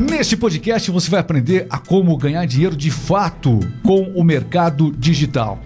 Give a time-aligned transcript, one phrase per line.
[0.00, 5.60] Neste podcast você vai aprender a como ganhar dinheiro de fato com o mercado digital.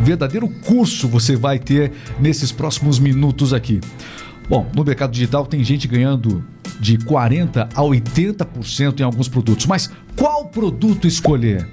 [0.00, 3.80] Verdadeiro curso você vai ter nesses próximos minutos aqui.
[4.48, 6.44] Bom, no mercado digital tem gente ganhando
[6.80, 11.64] de 40 a 80% em alguns produtos, mas qual produto escolher?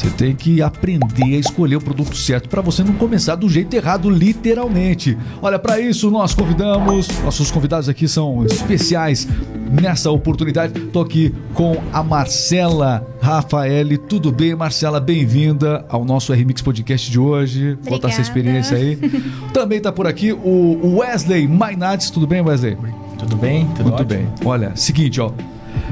[0.00, 3.74] Você tem que aprender a escolher o produto certo para você não começar do jeito
[3.74, 5.14] errado, literalmente.
[5.42, 9.28] Olha, para isso nós convidamos, nossos convidados aqui são especiais
[9.70, 10.72] nessa oportunidade.
[10.86, 13.98] Tô aqui com a Marcela Rafael.
[13.98, 14.98] Tudo bem, Marcela?
[15.00, 17.72] Bem-vinda ao nosso RMix Podcast de hoje.
[17.72, 17.90] Obrigada.
[17.90, 18.96] Contar essa experiência aí.
[19.52, 22.08] Também tá por aqui o Wesley Mainardes.
[22.08, 22.74] Tudo bem, Wesley?
[23.18, 23.66] Tudo bem?
[23.76, 24.08] Tudo Muito ótimo?
[24.08, 24.28] bem.
[24.46, 25.30] Olha, seguinte, ó.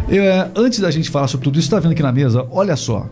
[0.08, 2.46] É, antes da gente falar sobre tudo isso, tá vendo aqui na mesa?
[2.50, 3.06] Olha só.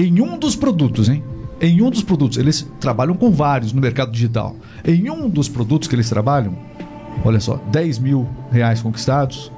[0.00, 1.22] Em um dos produtos, hein?
[1.60, 4.56] Em um dos produtos, eles trabalham com vários no mercado digital.
[4.82, 6.56] Em um dos produtos que eles trabalham,
[7.22, 9.52] olha só, 10 mil reais conquistados,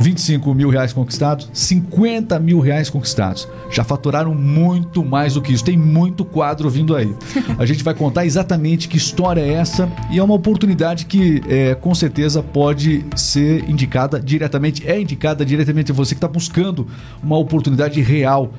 [0.00, 3.48] 25 mil reais conquistados, 50 mil reais conquistados.
[3.70, 5.64] Já faturaram muito mais do que isso.
[5.64, 7.14] Tem muito quadro vindo aí.
[7.58, 11.74] A gente vai contar exatamente que história é essa e é uma oportunidade que é,
[11.74, 16.86] com certeza pode ser indicada diretamente, é indicada diretamente a você que está buscando
[17.22, 18.52] uma oportunidade real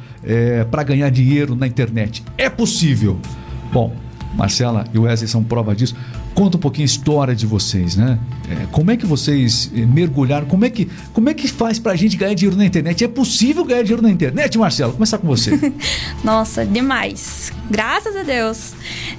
[0.70, 2.24] para ganhar dinheiro na internet.
[2.38, 3.18] É possível.
[3.72, 3.94] Bom,
[4.36, 5.96] Marcela e Wesley são prova disso.
[6.38, 8.20] Conta um pouquinho a história de vocês, né?
[8.48, 10.46] É, como é que vocês eh, mergulharam?
[10.46, 13.04] Como é que, como é que faz pra gente ganhar dinheiro na internet?
[13.04, 14.90] É possível ganhar dinheiro na internet, Marcela?
[14.90, 15.60] Vou começar com você.
[16.24, 17.52] Nossa, demais.
[17.72, 18.74] Graças a Deus.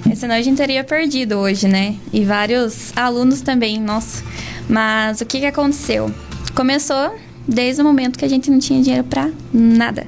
[0.09, 1.97] Eh, Senão a gente teria perdido hoje, né?
[2.13, 4.23] E vários alunos também, nossa.
[4.69, 6.09] Mas o que, que aconteceu?
[6.55, 7.13] Começou
[7.45, 10.07] desde o momento que a gente não tinha dinheiro pra nada.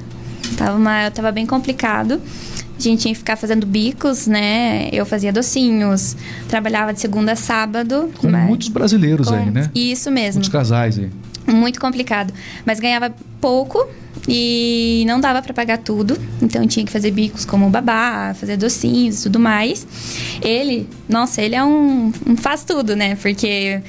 [0.57, 2.21] Tava, uma, tava bem complicado.
[2.77, 4.89] A gente tinha que ficar fazendo bicos, né?
[4.91, 6.15] Eu fazia docinhos,
[6.47, 8.11] trabalhava de segunda a sábado.
[8.17, 9.69] Como mas- muitos brasileiros com- aí, né?
[9.75, 10.35] Isso mesmo.
[10.39, 11.09] Muitos casais aí.
[11.47, 12.33] Muito complicado.
[12.65, 13.87] Mas ganhava pouco
[14.27, 16.17] e não dava para pagar tudo.
[16.41, 19.85] Então tinha que fazer bicos como babá, fazer docinhos e tudo mais.
[20.41, 23.15] Ele, nossa, ele é um, um faz tudo, né?
[23.15, 23.81] Porque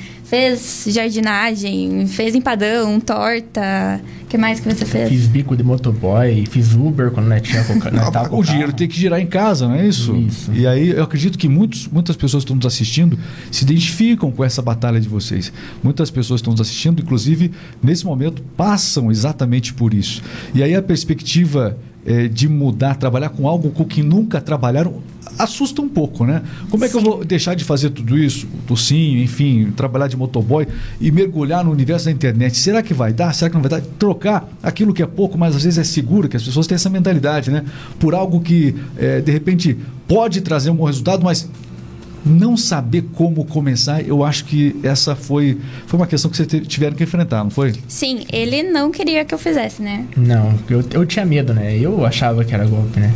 [0.42, 4.00] fez jardinagem, fez empadão, torta.
[4.22, 5.10] O que mais que você fez?
[5.10, 8.68] Fiz bico de motoboy, fiz Uber quando nós tinha coca- nós tava com o dinheiro
[8.68, 8.78] carro.
[8.78, 10.16] tem que girar em casa, não é isso?
[10.16, 10.50] Isso.
[10.54, 13.18] E aí eu acredito que muitos, muitas pessoas que estão nos assistindo
[13.50, 15.52] se identificam com essa batalha de vocês.
[15.82, 20.22] Muitas pessoas que estão nos assistindo, inclusive, nesse momento, passam exatamente por isso.
[20.54, 21.76] E aí a perspectiva
[22.06, 25.02] eh, de mudar, trabalhar com algo com que nunca trabalharam,
[25.38, 26.42] assusta um pouco, né?
[26.70, 30.66] Como é que eu vou deixar de fazer tudo isso, docinho, enfim, trabalhar de motoboy
[31.00, 32.56] e mergulhar no universo da internet?
[32.56, 33.34] Será que vai dar?
[33.34, 33.80] Será que não vai dar?
[33.98, 36.90] Trocar aquilo que é pouco, mas às vezes é seguro, que as pessoas têm essa
[36.90, 37.64] mentalidade, né?
[37.98, 41.48] Por algo que, eh, de repente, pode trazer um bom resultado, mas
[42.24, 46.96] não saber como começar, eu acho que essa foi, foi uma questão que vocês tiveram
[46.96, 47.72] que enfrentar, não foi?
[47.88, 50.06] Sim, ele não queria que eu fizesse, né?
[50.16, 51.76] Não, eu, eu tinha medo, né?
[51.76, 53.12] Eu achava que era golpe, né?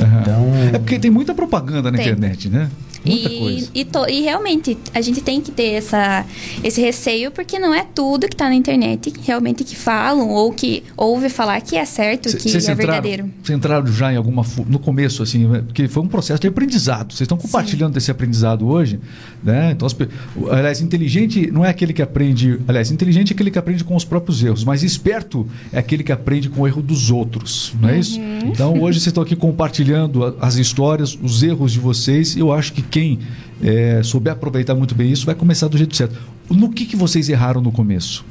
[0.00, 0.20] Aham.
[0.20, 2.06] Então- É porque tem muita propaganda na Tem.
[2.06, 2.68] internet, né?
[3.04, 3.68] E.
[3.74, 6.24] E, to- e realmente, a gente tem que ter essa,
[6.62, 10.52] esse receio, porque não é tudo que tá na internet que realmente que falam ou
[10.52, 13.30] que ouve falar que é certo, que Vocês é entraram, verdadeiro.
[13.42, 14.44] vocês entraram já em alguma.
[14.68, 15.62] No começo, assim, né?
[15.66, 17.12] porque foi um processo de aprendizado.
[17.12, 18.98] Vocês estão compartilhando desse aprendizado hoje,
[19.42, 19.72] né?
[19.72, 19.96] Então, as
[20.50, 22.58] aliás, inteligente não é aquele que aprende.
[22.66, 26.12] Aliás, inteligente é aquele que aprende com os próprios erros, mas esperto é aquele que
[26.12, 28.18] aprende com o erro dos outros, não é isso?
[28.18, 28.38] Uhum.
[28.46, 32.36] Então, hoje vocês estão aqui compartilhando as histórias, os erros de vocês.
[32.36, 33.18] Eu acho que quem
[33.62, 36.16] eh, souber aproveitar muito bem isso vai começar do jeito certo.
[36.50, 38.24] No que, que vocês erraram no começo?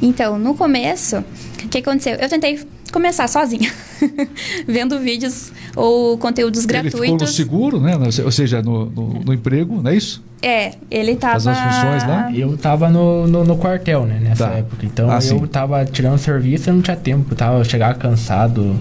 [0.00, 1.18] Então, no começo,
[1.64, 2.14] o que aconteceu?
[2.14, 2.58] Eu tentei
[2.92, 3.70] começar sozinha,
[4.66, 7.34] vendo vídeos ou conteúdos Ele ficou no gratuitos.
[7.36, 7.92] seguro, né?
[8.24, 10.22] Ou seja, no, no- no emprego, não é isso?
[10.42, 11.34] É, ele tava.
[11.34, 12.32] Fazer as funções lá?
[12.34, 14.18] Eu tava no, no, no quartel, né?
[14.20, 14.54] Nessa Tá.
[14.54, 14.84] época.
[14.84, 15.38] Então Ah, eu sim.
[15.46, 17.32] tava tirando serviço e não tinha tempo.
[17.36, 18.74] Tava, eu chegava cansado.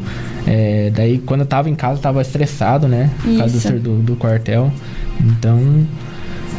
[0.47, 3.11] É, daí quando eu tava em casa, eu tava estressado, né?
[3.21, 3.67] Por causa do, Isso.
[3.67, 4.71] ser- do, do quartel.
[5.19, 5.85] Então.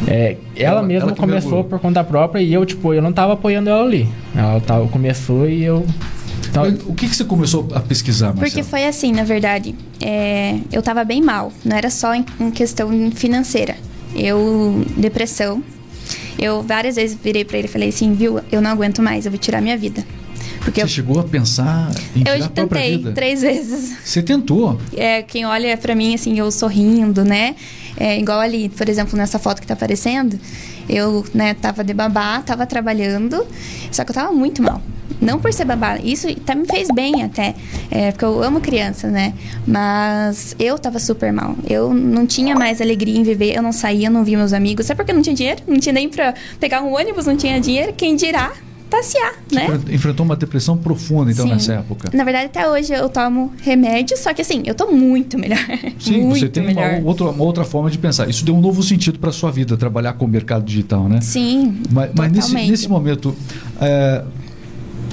[0.07, 1.63] é, ela, Ela- mesma ela começou mergulhou.
[1.65, 4.07] por conta própria e eu, tipo, eu não tava apoiando ela ali.
[4.35, 5.85] Ela tava, começou e eu.
[6.51, 8.45] tava- O que, que você começou a pesquisar, Marcelo?
[8.49, 9.75] Porque foi assim, na verdade.
[10.01, 11.51] É, eu tava bem mal.
[11.63, 13.75] Não era só em, em questão financeira.
[14.15, 15.63] Eu, depressão.
[16.37, 19.31] Eu várias vezes virei pra ele e falei assim, viu, eu não aguento mais, eu
[19.31, 20.03] vou tirar minha vida.
[20.59, 23.11] Porque Você eu, chegou a pensar em tirar eu a própria tentei vida?
[23.13, 23.95] três vezes.
[24.03, 24.77] Você tentou.
[24.95, 27.55] É, quem olha pra mim, assim, eu sorrindo, né?
[27.97, 30.39] É, igual ali, por exemplo, nessa foto que tá aparecendo,
[30.89, 33.45] eu, né, tava de babá, tava trabalhando,
[33.91, 34.81] só que eu tava muito mal.
[35.21, 37.55] Não por ser babá, isso até me fez bem até,
[37.89, 39.33] é, porque eu amo crianças, né?
[39.65, 41.55] Mas eu tava super mal.
[41.69, 44.85] Eu não tinha mais alegria em viver, eu não saía, não via meus amigos.
[44.85, 45.61] Sabe porque eu não tinha dinheiro?
[45.67, 47.93] Não tinha nem pra pegar um ônibus, não tinha dinheiro.
[47.93, 48.51] Quem dirá
[48.97, 49.79] passear, né?
[49.91, 51.53] Enfrentou uma depressão profunda, então, Sim.
[51.53, 52.09] nessa época.
[52.13, 55.57] Na verdade, até hoje eu tomo remédio, só que assim, eu tô muito melhor.
[55.99, 58.29] Sim, muito você tem uma outra, uma outra forma de pensar.
[58.29, 61.21] Isso deu um novo sentido para sua vida, trabalhar com o mercado digital, né?
[61.21, 61.77] Sim.
[61.91, 63.35] Mas, mas nesse, nesse momento,
[63.81, 64.23] é,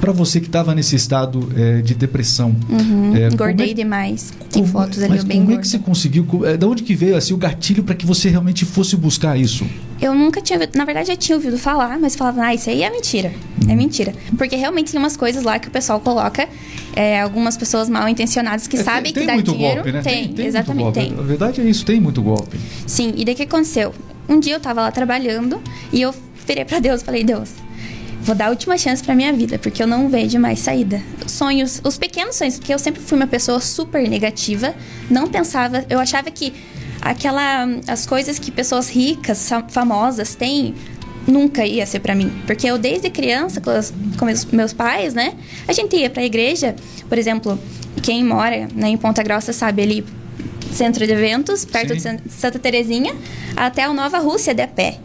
[0.00, 4.32] para você que estava nesse estado é, de depressão, Uhum, é, como engordei é- demais.
[4.50, 6.24] Tem fotos ali mas eu bem como é que você conseguiu?
[6.24, 9.38] co- é, Da onde que veio assim o gatilho para que você realmente fosse buscar
[9.38, 9.64] isso?
[10.00, 12.82] Eu nunca tinha ouvido, na verdade eu tinha ouvido falar, mas falava, ah, isso aí
[12.82, 13.32] é mentira.
[13.68, 14.14] É mentira.
[14.38, 16.48] Porque realmente tem umas coisas lá que o pessoal coloca,
[16.96, 19.74] é, algumas pessoas mal intencionadas que É, sabem tem, tem que dá muito dinheiro.
[19.76, 20.02] golpe, né?
[20.02, 21.00] Tem, muito exatamente, golpe.
[21.00, 21.18] tem.
[21.18, 22.58] A verdade é isso, tem muito golpe.
[22.86, 23.94] Sim, e daí o que aconteceu?
[24.28, 25.60] Um dia eu tava lá trabalhando
[25.92, 26.14] e eu
[26.46, 27.50] virei pra Deus falei, Deus,
[28.22, 31.02] vou dar a última chance pra minha vida, porque eu não vejo mais saída.
[31.26, 34.74] Sonhos, os pequenos sonhos, porque eu sempre fui uma pessoa super negativa,
[35.10, 36.52] não pensava, eu achava que
[37.00, 40.74] aquela as coisas que pessoas ricas, fa- famosas têm
[41.26, 45.14] nunca ia ser pra mim, porque eu desde criança com, os, com meus, meus pais,
[45.14, 45.34] né,
[45.68, 46.74] a gente ia pra igreja,
[47.08, 47.58] por exemplo,
[48.02, 50.04] quem mora né, em Ponta Grossa sabe ali
[50.72, 51.94] centro de eventos, perto Sim.
[51.96, 53.14] de San- Santa Terezinha,
[53.56, 54.98] até a Nova Rússia de a pé.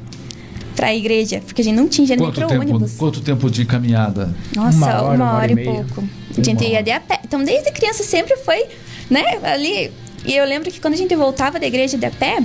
[0.76, 2.94] Pra igreja, porque a gente não tinha Quanto pro tempo, ônibus.
[2.98, 4.36] quanto tempo de caminhada?
[4.54, 5.72] Nossa, Uma uma hora, hora, uma hora e e meia.
[5.72, 6.02] pouco.
[6.02, 6.74] A Uma gente hora.
[6.74, 7.20] ia de a pé.
[7.24, 8.66] Então, desde criança sempre foi,
[9.10, 9.90] né, ali.
[10.25, 12.38] E eu lembro que quando a gente voltava da igreja de a pé,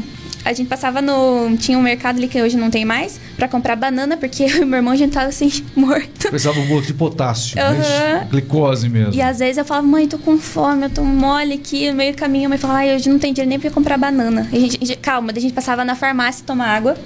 [0.44, 1.56] a gente passava no.
[1.58, 4.64] Tinha um mercado ali que hoje não tem mais, pra comprar banana, porque eu e
[4.64, 6.28] meu irmão a gente tava assim, morto.
[6.30, 7.62] Precisava um pouco de potássio, né?
[7.62, 8.28] Aham.
[8.30, 9.14] glicose mesmo.
[9.14, 12.12] E às vezes eu falava, mãe, tô com fome, eu tô mole aqui no meio
[12.12, 12.46] do caminho.
[12.46, 14.48] A mãe falava, ai, hoje não tem dinheiro nem pra comprar banana.
[14.52, 16.96] E a gente, a gente- calma, daí a gente passava na farmácia tomar água,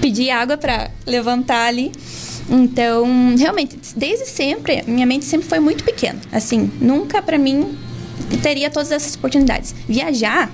[0.00, 1.92] pedir água pra levantar ali.
[2.48, 6.18] Então, realmente, desde sempre, minha mente sempre foi muito pequena.
[6.32, 7.76] Assim, nunca pra mim
[8.42, 9.74] teria todas essas oportunidades.
[9.88, 10.50] Viajar,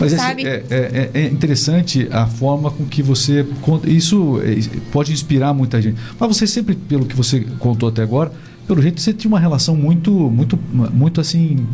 [0.00, 0.46] Mas esse- Sabe?
[0.46, 3.88] é, é- é interessante a forma com que você conta.
[3.90, 4.56] Isso é,
[4.92, 5.98] pode inspirar muita gente.
[6.18, 8.32] Mas você sempre, pelo que você contou até agora,
[8.66, 11.66] pelo jeito você tinha uma relação muito, muito, muito assim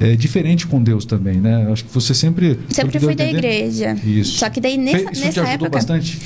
[0.00, 1.68] é, diferente com Deus também, né?
[1.70, 3.96] Acho que você sempre sempre fui da igreja.
[4.04, 4.38] Isso.
[4.38, 5.70] Só que daí Fe- nessa, Isso te nessa ajudou época.
[5.70, 6.18] bastante.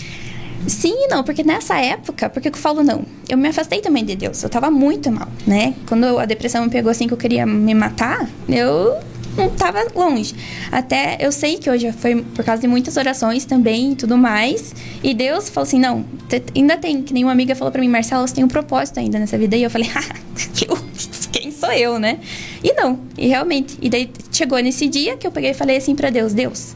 [0.67, 3.05] Sim e não, porque nessa época, porque que eu falo não?
[3.29, 4.43] Eu me afastei também de Deus.
[4.43, 5.75] Eu tava muito mal, né?
[5.87, 8.99] Quando a depressão me pegou assim que eu queria me matar, eu
[9.37, 10.35] não tava longe.
[10.71, 14.75] Até eu sei que hoje foi por causa de muitas orações também e tudo mais.
[15.03, 16.05] E Deus falou assim: não,
[16.55, 19.37] ainda tem, que nenhuma amiga falou pra mim, Marcela, você tem um propósito ainda nessa
[19.37, 19.57] vida.
[19.57, 20.17] E eu falei, ah,
[21.33, 22.21] quem sou eu, né?
[22.63, 23.77] E não, e realmente.
[23.83, 26.75] E daí chegou nesse dia que eu peguei e falei assim pra Deus: Deus,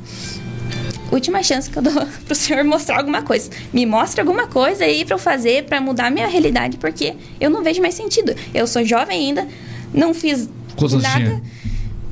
[1.10, 3.50] última chance que eu dou pro senhor mostrar alguma coisa.
[3.72, 7.50] Me mostra alguma coisa aí pra eu fazer, pra mudar a minha realidade, porque eu
[7.50, 8.34] não vejo mais sentido.
[8.54, 9.46] Eu sou jovem ainda,
[9.92, 11.18] não fiz Quantos nada.
[11.18, 11.42] tinha?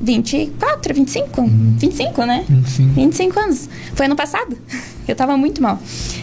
[0.00, 1.40] 24, 25?
[1.40, 1.74] Uhum.
[1.78, 2.44] 25, né?
[2.48, 2.94] 25.
[2.94, 3.68] 25 anos.
[3.94, 4.56] Foi ano passado.
[5.08, 5.78] Eu tava muito mal.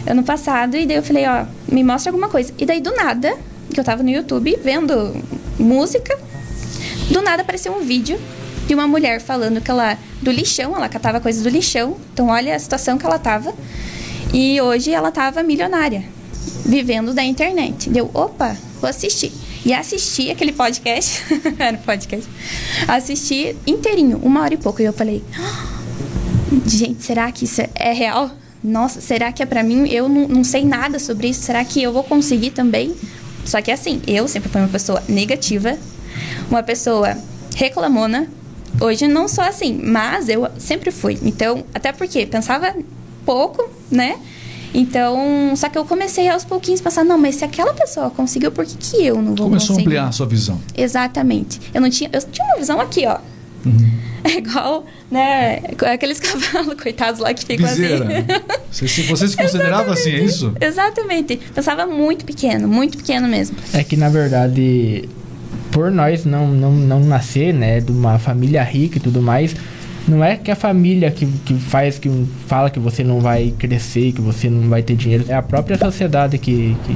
[0.06, 2.52] Ano passado, e daí eu falei, ó, me mostra alguma coisa.
[2.58, 3.34] E daí, do nada,
[3.72, 5.16] que eu tava no YouTube vendo
[5.58, 6.14] música,
[7.10, 8.20] do nada apareceu um vídeo
[8.66, 11.96] de uma mulher falando que ela, do lixão, ela catava coisas do lixão.
[12.12, 13.54] Então, olha a situação que ela tava.
[14.32, 16.04] E hoje ela tava milionária,
[16.64, 17.88] vivendo da internet.
[17.88, 19.32] Deu, opa, vou assistir.
[19.64, 21.24] E assisti aquele podcast,
[21.58, 22.28] era podcast,
[22.86, 24.82] assisti inteirinho, uma hora e pouco.
[24.82, 25.24] E eu falei,
[26.66, 28.30] gente, será que isso é real?
[28.62, 29.88] Nossa, será que é pra mim?
[29.88, 31.42] Eu não, não sei nada sobre isso.
[31.42, 32.94] Será que eu vou conseguir também?
[33.44, 35.78] Só que assim, eu sempre fui uma pessoa negativa,
[36.50, 37.16] uma pessoa
[37.54, 38.28] reclamona.
[38.80, 41.18] Hoje não sou assim, mas eu sempre fui.
[41.22, 42.74] Então, até porque pensava
[43.24, 44.16] pouco, né?
[44.74, 48.50] Então, só que eu comecei aos pouquinhos a pensar, não, mas se aquela pessoa conseguiu,
[48.50, 49.80] por que, que eu não vou Começou a conseguir?
[49.82, 50.60] ampliar a sua visão.
[50.76, 51.60] Exatamente.
[51.72, 53.18] Eu não tinha, eu tinha uma visão aqui, ó.
[54.26, 55.60] É igual, né,
[55.92, 58.06] aqueles cavalos coitados lá que ficam Viseira.
[58.06, 58.54] assim.
[58.88, 60.50] Você, você se considerava assim, é isso?
[60.58, 61.36] Exatamente.
[61.54, 63.54] Pensava muito pequeno, muito pequeno mesmo.
[63.74, 65.06] É que na verdade,
[65.74, 69.56] por nós não, não, não nascer, né, de uma família rica e tudo mais,
[70.06, 72.08] não é que a família que, que faz, que
[72.46, 75.76] fala que você não vai crescer, que você não vai ter dinheiro, é a própria
[75.76, 76.94] sociedade que, que,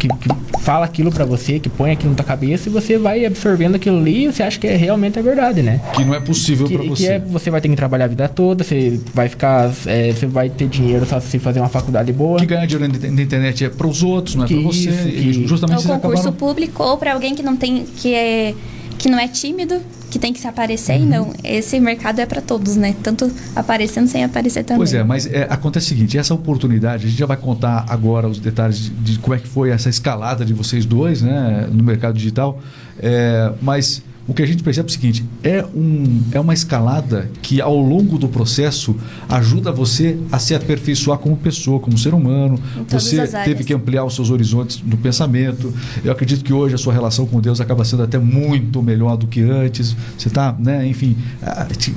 [0.00, 3.24] que, que fala aquilo pra você, que põe aquilo na tua cabeça e você vai
[3.24, 5.80] absorvendo aquilo ali e você acha que é realmente a verdade, né?
[5.94, 7.06] Que não é possível Que, para que você.
[7.06, 10.48] é, você vai ter que trabalhar a vida toda, você vai ficar, é, você vai
[10.48, 12.38] ter dinheiro só se fazer uma faculdade boa.
[12.38, 14.88] Que ganhar dinheiro na internet é para os outros, não é Que para você.
[14.90, 16.32] isso, que- justamente ou vocês concurso acabaram.
[16.36, 18.54] público, ou para alguém que não tem, que é,
[18.98, 19.80] que não é tímido,
[20.10, 20.96] que tem que se aparecer.
[20.96, 21.02] Uhum.
[21.02, 22.94] E não, esse mercado é para todos, né?
[23.02, 24.78] Tanto aparecendo sem aparecer também.
[24.78, 28.28] Pois é, mas é, acontece o seguinte, essa oportunidade, a gente já vai contar agora
[28.28, 31.84] os detalhes de, de como é que foi essa escalada de vocês dois, né, no
[31.84, 32.60] mercado digital,
[32.98, 37.28] é, mas o que a gente percebe é o seguinte: é, um, é uma escalada
[37.42, 38.94] que ao longo do processo
[39.28, 42.56] ajuda você a se aperfeiçoar como pessoa, como ser humano.
[42.88, 45.74] Você teve que ampliar os seus horizontes do pensamento.
[46.04, 49.26] Eu acredito que hoje a sua relação com Deus acaba sendo até muito melhor do
[49.26, 49.96] que antes.
[50.16, 51.16] Você está, né, enfim,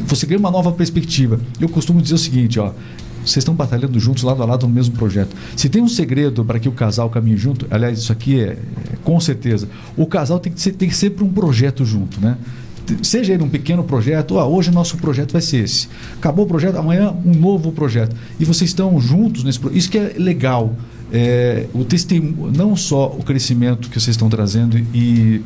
[0.08, 1.40] você ganha uma nova perspectiva.
[1.62, 2.72] Eu costumo dizer o seguinte, ó,
[3.26, 5.36] vocês estão batalhando juntos, lado a lado, no mesmo projeto.
[5.56, 8.58] Se tem um segredo para que o casal caminhe junto, aliás, isso aqui é, é
[9.04, 9.68] com certeza.
[9.96, 12.38] O casal tem que, ser, tem que ser para um projeto junto, né?
[13.02, 15.88] Seja ele um pequeno projeto, ah, hoje nosso projeto vai ser esse.
[16.18, 18.14] Acabou o projeto, amanhã um novo projeto.
[18.38, 19.78] E vocês estão juntos nesse projeto.
[19.78, 20.76] Isso que é legal.
[21.12, 25.42] É, o testemunho, não só o crescimento que vocês estão trazendo e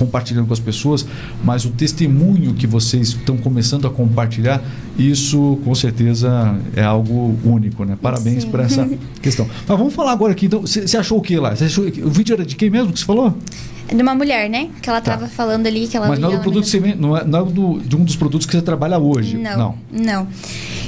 [0.00, 1.06] compartilhando com as pessoas,
[1.44, 4.62] mas o testemunho que vocês estão começando a compartilhar,
[4.98, 7.98] isso com certeza é algo único, né?
[8.00, 8.50] Parabéns Sim.
[8.50, 8.88] por essa
[9.20, 9.46] questão.
[9.68, 11.50] Mas vamos falar agora aqui, então, você achou o que lá?
[11.50, 13.36] Achou, o vídeo era de quem mesmo que você falou?
[13.94, 14.70] De uma mulher, né?
[14.80, 15.28] Que ela estava tá.
[15.28, 17.80] falando ali que ela Mas não é, do produto você, não é, não é do,
[17.80, 19.36] de um dos produtos que você trabalha hoje.
[19.36, 19.58] Não.
[19.58, 19.78] Não.
[19.90, 20.28] não.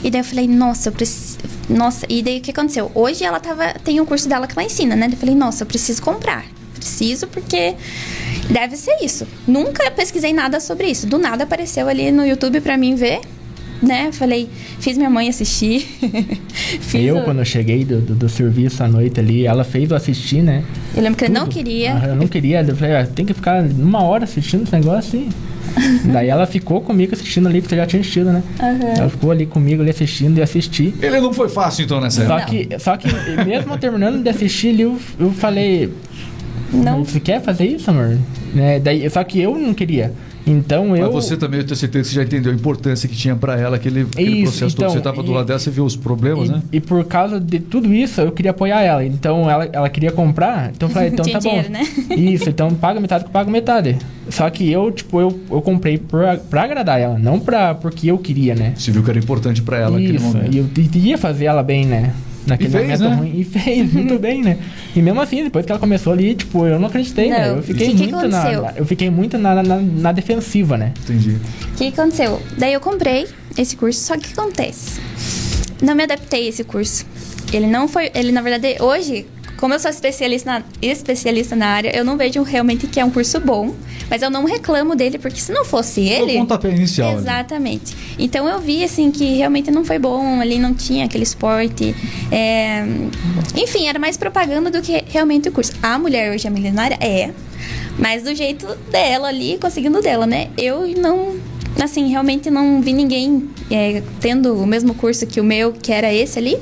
[0.04, 1.38] E daí eu falei, nossa, eu preciso.
[1.68, 2.92] Nossa, e daí o que aconteceu?
[2.94, 3.74] Hoje ela tava.
[3.84, 5.08] Tem um curso dela que ela ensina, né?
[5.10, 6.44] Eu falei, nossa, eu preciso comprar.
[6.74, 7.74] Preciso porque
[8.52, 9.26] Deve ser isso.
[9.48, 11.06] Nunca pesquisei nada sobre isso.
[11.06, 13.20] Do nada apareceu ali no YouTube para mim ver,
[13.82, 14.12] né?
[14.12, 15.88] Falei, fiz minha mãe assistir.
[16.94, 17.24] eu, o...
[17.24, 20.62] quando eu cheguei do, do, do, serviço à noite ali, ela fez eu assistir, né?
[20.94, 21.34] Eu lembro que Tudo.
[21.34, 21.94] ele não queria.
[21.94, 22.60] Ah, eu não queria.
[22.60, 25.28] Eu falei, ah, tem que ficar uma hora assistindo esse negócio assim.
[26.12, 28.42] Daí ela ficou comigo assistindo ali, porque você já tinha assistido, né?
[28.60, 28.88] Uhum.
[28.98, 30.94] Ela ficou ali comigo ali assistindo e assisti.
[31.00, 33.08] Ele não foi fácil então nessa só que Só que
[33.46, 35.90] mesmo terminando de assistir ali, eu, eu falei,
[36.72, 37.04] não.
[37.04, 38.18] Você quer fazer isso, amor?
[38.52, 38.78] Né?
[38.80, 40.12] Daí, só que eu não queria.
[40.46, 41.04] Então eu.
[41.12, 43.58] Mas você também, eu tenho certeza que você já entendeu a importância que tinha para
[43.58, 44.92] ela aquele, aquele isso, processo então, todo.
[44.92, 46.62] Você estava do lado dela, você viu os problemas, e, né?
[46.72, 49.04] E por causa de tudo isso, eu queria apoiar ela.
[49.04, 51.72] Então ela, ela queria comprar, então eu falei, então tá dinheiro, bom.
[51.72, 51.86] Né?
[52.16, 53.98] Isso, então paga metade que eu pago metade.
[54.28, 58.18] Só que eu, tipo, eu, eu comprei pra, pra agradar ela, não pra, porque eu
[58.18, 58.74] queria, né?
[58.76, 60.54] Você viu que era importante para ela isso, naquele momento.
[60.54, 62.12] E eu ia fazer ela bem, né?
[62.46, 63.16] Naquele e fez, momento né?
[63.16, 63.40] ruim.
[63.40, 64.58] E fez muito bem, né?
[64.94, 67.38] E mesmo assim, depois que ela começou ali, tipo, eu não acreditei, não.
[67.38, 67.50] né?
[67.50, 70.92] Eu fiquei que muito que na, Eu fiquei muito na, na, na defensiva, né?
[71.04, 71.38] Entendi.
[71.72, 72.40] O que aconteceu?
[72.58, 75.00] Daí eu comprei esse curso, só que o que acontece?
[75.82, 77.04] Não me adaptei a esse curso.
[77.52, 78.10] Ele não foi.
[78.14, 79.26] Ele, na verdade, hoje,
[79.62, 83.10] como eu sou especialista na, especialista na área, eu não vejo realmente que é um
[83.12, 83.72] curso bom,
[84.10, 86.34] mas eu não reclamo dele, porque se não fosse ele.
[86.34, 87.12] O pontapé inicial.
[87.12, 87.96] Exatamente.
[88.18, 91.94] Então eu vi, assim, que realmente não foi bom, ali não tinha aquele esporte.
[92.32, 92.84] É...
[93.54, 95.72] Enfim, era mais propaganda do que realmente o curso.
[95.80, 96.98] A mulher hoje é milionária?
[97.00, 97.30] É.
[97.96, 100.48] Mas do jeito dela ali, conseguindo dela, né?
[100.58, 101.36] Eu não
[101.80, 106.12] assim, realmente não vi ninguém é, tendo o mesmo curso que o meu, que era
[106.12, 106.58] esse ali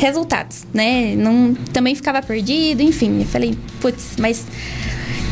[0.00, 1.14] resultados, né?
[1.14, 3.20] Não, também ficava perdido, enfim.
[3.20, 4.44] Eu falei, putz, mas.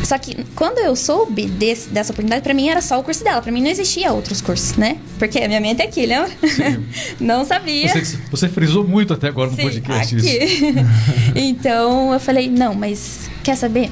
[0.03, 3.41] Só que quando eu soube desse, dessa oportunidade, para mim era só o curso dela.
[3.41, 4.97] Para mim não existia outros cursos, né?
[5.17, 6.31] Porque a minha mente é aqui, lembra?
[7.19, 7.89] não sabia.
[7.89, 10.25] Você, você, frisou muito até agora no Sim, podcast aqui.
[10.25, 10.63] isso.
[11.35, 13.91] então eu falei, não, mas quer saber?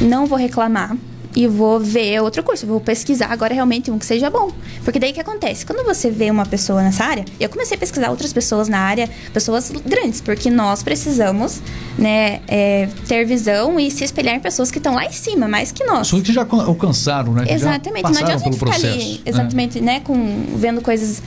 [0.00, 0.96] Não vou reclamar
[1.34, 4.50] e vou ver outro curso, vou pesquisar agora realmente um que seja bom.
[4.84, 5.64] Porque daí o que acontece?
[5.64, 9.08] Quando você vê uma pessoa nessa área, eu comecei a pesquisar outras pessoas na área,
[9.32, 11.60] pessoas grandes, porque nós precisamos,
[11.98, 15.70] né, é, ter visão e se espelhar em pessoas que estão lá em cima, mais
[15.70, 16.08] que nós.
[16.08, 17.44] Pessoas que já alcançaram, né?
[17.48, 19.20] exatamente, não adianta a gente ficar processo, ali, né?
[19.26, 19.90] exatamente, né?
[19.90, 21.22] né, com, vendo coisas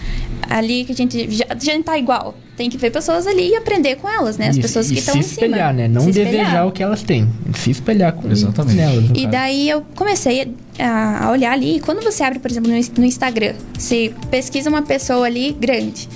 [0.49, 2.35] ali que a gente já, já tá igual.
[2.55, 4.49] Tem que ver pessoas ali e aprender com elas, né?
[4.49, 5.27] As pessoas que estão em cima.
[5.27, 5.87] Se espelhar, né?
[5.87, 7.27] Não desejar o que elas têm.
[7.55, 8.79] Se espelhar com Exatamente.
[8.79, 9.05] elas.
[9.05, 9.27] E caso.
[9.27, 11.77] daí eu comecei a, a, olhar ali.
[11.77, 16.07] E quando você abre, por exemplo, no, no Instagram, você pesquisa uma pessoa ali grande.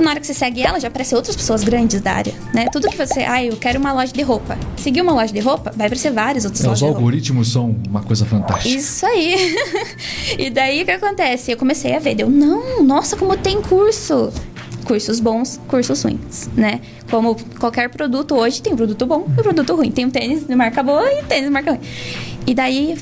[0.00, 2.66] Na hora que você segue ela, já aparecem outras pessoas grandes da área, né?
[2.72, 3.20] Tudo que você...
[3.24, 4.56] Ah, eu quero uma loja de roupa.
[4.76, 8.02] Seguir uma loja de roupa, vai aparecer várias outras é, lojas Os algoritmos são uma
[8.02, 8.74] coisa fantástica.
[8.74, 9.54] Isso aí.
[10.38, 11.52] e daí, o que acontece?
[11.52, 12.18] Eu comecei a ver.
[12.18, 14.32] Eu, não, nossa, como tem curso
[14.84, 16.80] cursos bons, cursos ruins, né?
[17.10, 19.90] Como qualquer produto hoje tem um produto bom e um produto ruim.
[19.90, 21.80] Tem um tênis de marca boa e um tênis de marca ruim.
[22.46, 22.96] E daí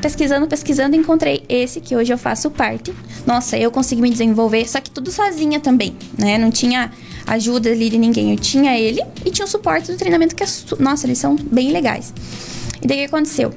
[0.00, 2.92] pesquisando, pesquisando, encontrei esse que hoje eu faço parte.
[3.24, 6.36] Nossa, eu consegui me desenvolver, só que tudo sozinha também, né?
[6.36, 6.90] Não tinha
[7.26, 8.32] ajuda ali de ninguém.
[8.32, 10.46] Eu tinha ele e tinha o suporte do treinamento que é,
[10.80, 12.12] nossa, eles são bem legais.
[12.82, 13.54] E daí o que aconteceu?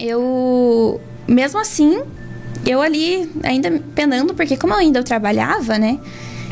[0.00, 2.00] Eu, mesmo assim,
[2.64, 5.98] eu ali ainda penando, porque como eu ainda eu trabalhava, né?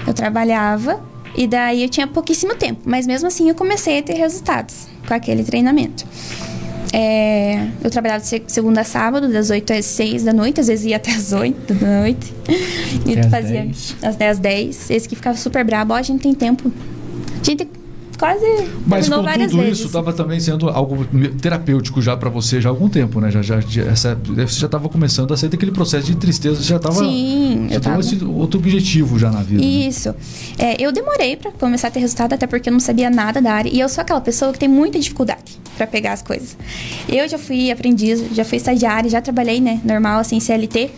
[0.07, 1.03] Eu trabalhava
[1.37, 5.15] e daí eu tinha pouquíssimo tempo, mas mesmo assim eu comecei a ter resultados com
[5.15, 6.07] aquele treinamento.
[6.93, 10.87] É, eu trabalhava de segunda a sábado, das 8 às 6 da noite, às vezes
[10.87, 12.33] ia até as 8 da noite.
[13.05, 13.97] E até fazia 10.
[14.03, 14.91] às 10 10.
[14.91, 16.73] Esse que ficava super brabo, ó, a gente tem tempo.
[17.41, 17.69] A gente
[18.17, 18.45] quase
[18.87, 19.79] Mas com tudo vezes.
[19.79, 21.07] isso estava também sendo algo
[21.41, 23.31] terapêutico já para você já há algum tempo, né?
[23.31, 26.77] Já, já, essa, você já estava começando a sair daquele processo de tristeza, você já
[26.77, 29.61] estava Sim, já eu tava esse outro objetivo já na vida.
[29.63, 29.67] né?
[29.67, 30.15] Isso.
[30.59, 33.53] É, eu demorei pra começar a ter resultado, até porque eu não sabia nada da
[33.53, 33.71] área.
[33.73, 36.57] E eu sou aquela pessoa que tem muita dificuldade pra pegar as coisas.
[37.09, 40.91] Eu já fui aprendiz, já fui estagiária, já trabalhei, né, normal, assim, CLT.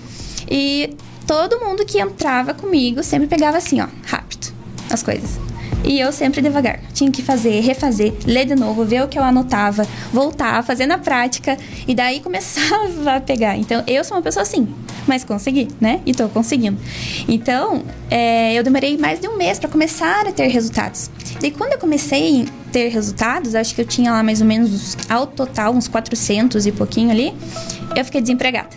[0.51, 0.95] E
[1.27, 4.53] todo mundo que entrava comigo sempre pegava assim, ó, rápido,
[4.91, 5.39] as coisas.
[5.85, 6.81] E eu sempre devagar.
[6.93, 10.99] Tinha que fazer, refazer, ler de novo, ver o que eu anotava, voltar, fazer na
[10.99, 11.57] prática.
[11.87, 13.57] E daí começava a pegar.
[13.57, 14.69] Então, eu sou uma pessoa assim,
[15.07, 16.01] mas consegui, né?
[16.05, 16.79] E tô conseguindo.
[17.29, 21.11] Então, é, eu demorei mais de um mês para começar a ter resultados.
[21.41, 24.97] Daí, quando eu comecei a ter resultados, acho que eu tinha lá mais ou menos,
[25.09, 27.35] ao total, uns 400 e pouquinho ali,
[27.97, 28.77] eu fiquei desempregada.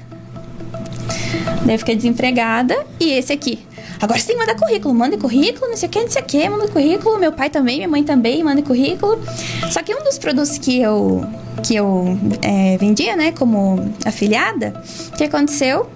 [1.66, 3.60] Daí eu fiquei desempregada e esse aqui.
[4.02, 6.26] Agora você tem que mandar currículo, manda currículo, não sei o que, não sei o
[6.26, 7.20] que, manda currículo.
[7.20, 9.22] Meu pai também, minha mãe também, manda currículo.
[9.70, 11.24] Só que um dos produtos que eu,
[11.64, 14.74] que eu é, vendia, né, como afiliada,
[15.14, 15.88] o que aconteceu?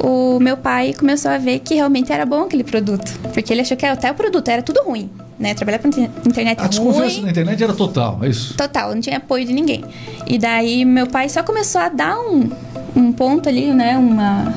[0.00, 3.18] O meu pai começou a ver que realmente era bom aquele produto.
[3.32, 5.54] Porque ele achou que até o produto era tudo ruim, né?
[5.54, 7.22] Trabalhar com internet A é desconfiança ruim.
[7.24, 8.54] na internet era total, é isso?
[8.56, 9.84] Total, não tinha apoio de ninguém.
[10.26, 12.50] E daí meu pai só começou a dar um,
[12.94, 13.96] um ponto ali, né?
[13.98, 14.54] Uma,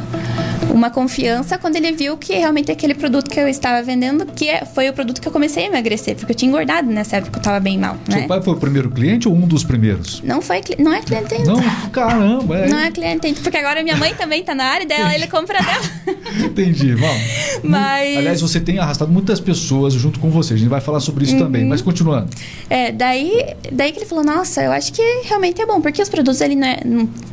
[0.73, 4.65] uma confiança quando ele viu que realmente aquele produto que eu estava vendendo, que é-
[4.65, 7.43] foi o produto que eu comecei a emagrecer, porque eu tinha engordado nessa época, eu
[7.43, 8.19] tava bem mal, né?
[8.19, 10.21] Seu pai foi o primeiro cliente ou um dos primeiros?
[10.23, 11.51] Não foi, não é cliente ainda.
[11.53, 12.67] Não, caramba, é.
[12.67, 15.59] Não é cliente ainda, porque agora minha mãe também tá na área dela, ele compra
[15.59, 15.81] dela.
[16.45, 17.17] Entendi, bom.
[17.63, 20.53] Mas- Aliás, você tem arrastado muitas pessoas junto com você.
[20.53, 21.39] A gente vai falar sobre isso Uhum.
[21.39, 21.65] também.
[21.65, 22.29] Mas continuando.
[22.69, 26.09] É, daí, daí que ele falou, nossa, eu acho que realmente é bom, porque os
[26.09, 26.79] produtos ele não é,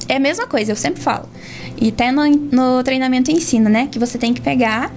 [0.08, 1.28] é a mesma coisa, eu sempre falo.
[1.80, 3.88] E até no, no treinamento ensina, né?
[3.90, 4.92] Que você tem que pegar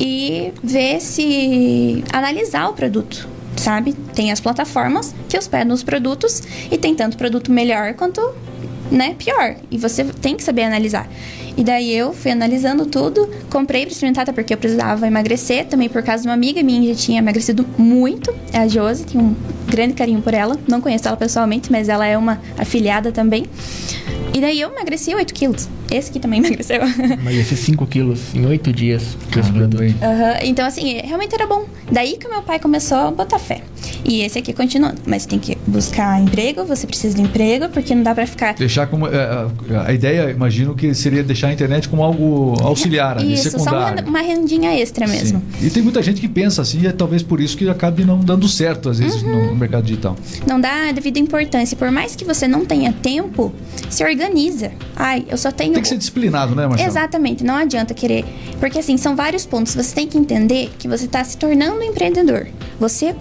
[0.00, 2.02] e ver se.
[2.12, 3.92] analisar o produto, sabe?
[4.14, 8.20] Tem as plataformas que hospedam os produtos e tem tanto produto melhor quanto
[8.90, 9.56] né, pior.
[9.70, 11.08] E você tem que saber analisar.
[11.56, 15.88] E daí eu fui analisando tudo, comprei pra experimentar, até porque eu precisava emagrecer, também
[15.88, 19.24] por causa de uma amiga minha que já tinha emagrecido muito, é a Josi, tenho
[19.24, 19.36] um
[19.68, 20.58] grande carinho por ela.
[20.66, 23.44] Não conheço ela pessoalmente, mas ela é uma afiliada também.
[24.34, 25.68] E daí eu emagreci 8 quilos.
[25.90, 26.80] Esse aqui também emagreceu.
[27.22, 29.82] Mas esses 5 quilos em 8 dias que esse produto.
[29.82, 31.66] Aham, Então, assim, realmente era bom.
[31.90, 33.62] Daí que o meu pai começou a botar fé.
[34.04, 35.00] E esse aqui continuando.
[35.06, 38.54] Mas tem que buscar emprego, você precisa de emprego, porque não dá pra ficar.
[38.54, 39.06] Deixar como.
[39.06, 39.48] é, a-
[39.86, 43.64] a ideia, imagino que seria deixar a internet como algo auxiliar, ali, Isso, só uma,
[43.64, 44.08] secundário.
[44.08, 45.42] uma rendinha extra mesmo.
[45.58, 45.66] Sim.
[45.66, 48.18] E tem muita gente que pensa assim, e é talvez por isso que acabe não
[48.20, 49.48] dando certo, às vezes, Uhum.
[49.48, 50.16] no mercado digital.
[50.46, 51.76] Não dá devida importância.
[51.76, 53.52] Por mais que você não tenha tempo,
[53.90, 54.70] se organiza.
[54.96, 55.72] Ai, eu só tenho.
[55.74, 56.88] Tem que ser disciplinado, né, Marcelo?
[56.90, 58.24] Exatamente, não adianta querer.
[58.60, 59.74] Porque assim, são vários pontos.
[59.74, 62.46] Você tem que entender que você está se tornando um empreendedor.
[62.78, 63.14] Você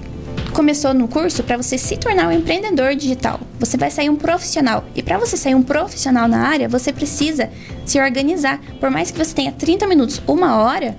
[0.51, 3.39] começou no curso para você se tornar um empreendedor digital.
[3.59, 4.83] Você vai sair um profissional.
[4.95, 7.49] E para você sair um profissional na área, você precisa
[7.85, 8.59] se organizar.
[8.79, 10.95] Por mais que você tenha 30 minutos, uma hora,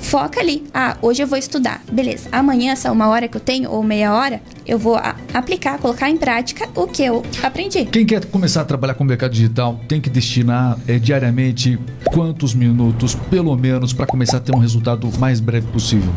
[0.00, 0.64] foca ali.
[0.72, 1.82] Ah, hoje eu vou estudar.
[1.90, 2.28] Beleza.
[2.30, 5.00] Amanhã, essa uma hora que eu tenho, ou meia hora, eu vou
[5.32, 7.86] aplicar, colocar em prática o que eu aprendi.
[7.86, 12.54] Quem quer começar a trabalhar com o mercado digital tem que destinar é, diariamente quantos
[12.54, 16.12] minutos, pelo menos, para começar a ter um resultado mais breve possível?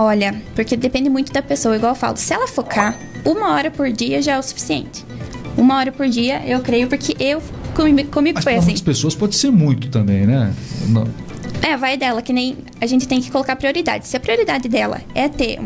[0.00, 2.16] Olha, porque depende muito da pessoa, igual eu falo.
[2.16, 5.04] Se ela focar, uma hora por dia já é o suficiente.
[5.56, 7.42] Uma hora por dia, eu creio, porque eu,
[7.74, 8.66] comigo, comigo Mas foi para assim.
[8.68, 10.54] muitas pessoas pode ser muito também, né?
[10.86, 11.08] Não-
[11.60, 14.06] É, vai dela, que nem a gente tem que colocar prioridade.
[14.06, 15.58] Se a prioridade dela é ter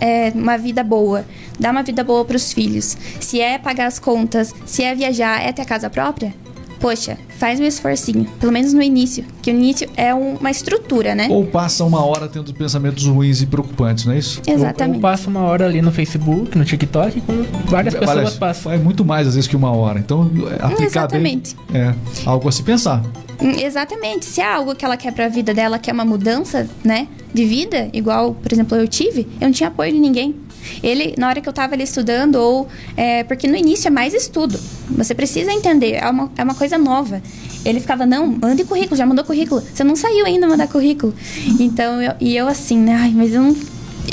[0.00, 1.24] é, uma vida boa,
[1.60, 5.52] dar uma vida boa pros filhos, se é pagar as contas, se é viajar, é
[5.52, 6.34] ter a casa própria,
[6.80, 8.24] poxa, faz um esforcinho.
[8.40, 9.24] Pelo menos no início.
[9.42, 11.26] Que o início é um- uma estrutura, né?
[11.30, 14.40] Ou passa uma hora tendo pensamentos ruins e preocupantes, não é isso?
[14.46, 15.00] Eu, eu Exatamente.
[15.00, 18.72] passo uma hora ali no Facebook, no TikTok, como várias pessoas Aliás, passam.
[18.72, 19.98] É muito mais às vezes que uma hora.
[19.98, 21.56] Então, é, aplicar Exatamente.
[21.70, 23.02] bem é algo a se pensar.
[23.40, 24.24] Hum, Exatamente.
[24.24, 27.44] Se é algo que ela quer pra vida dela, que é uma mudança, né, de
[27.44, 30.34] vida, igual, por exemplo, eu tive, eu não tinha apoio de ninguém.
[30.82, 32.68] Ele, na hora que eu tava ali estudando, ou.
[32.96, 34.58] é, porque no início é mais estudo.
[34.90, 37.22] Você precisa entender, é uma, é uma coisa nova.
[37.64, 39.60] Ele ficava, não, mande currículo, já mandou currículo.
[39.60, 41.14] Você não saiu ainda mandar currículo.
[41.58, 43.56] Então, eu, e eu assim, né, ai, mas eu não,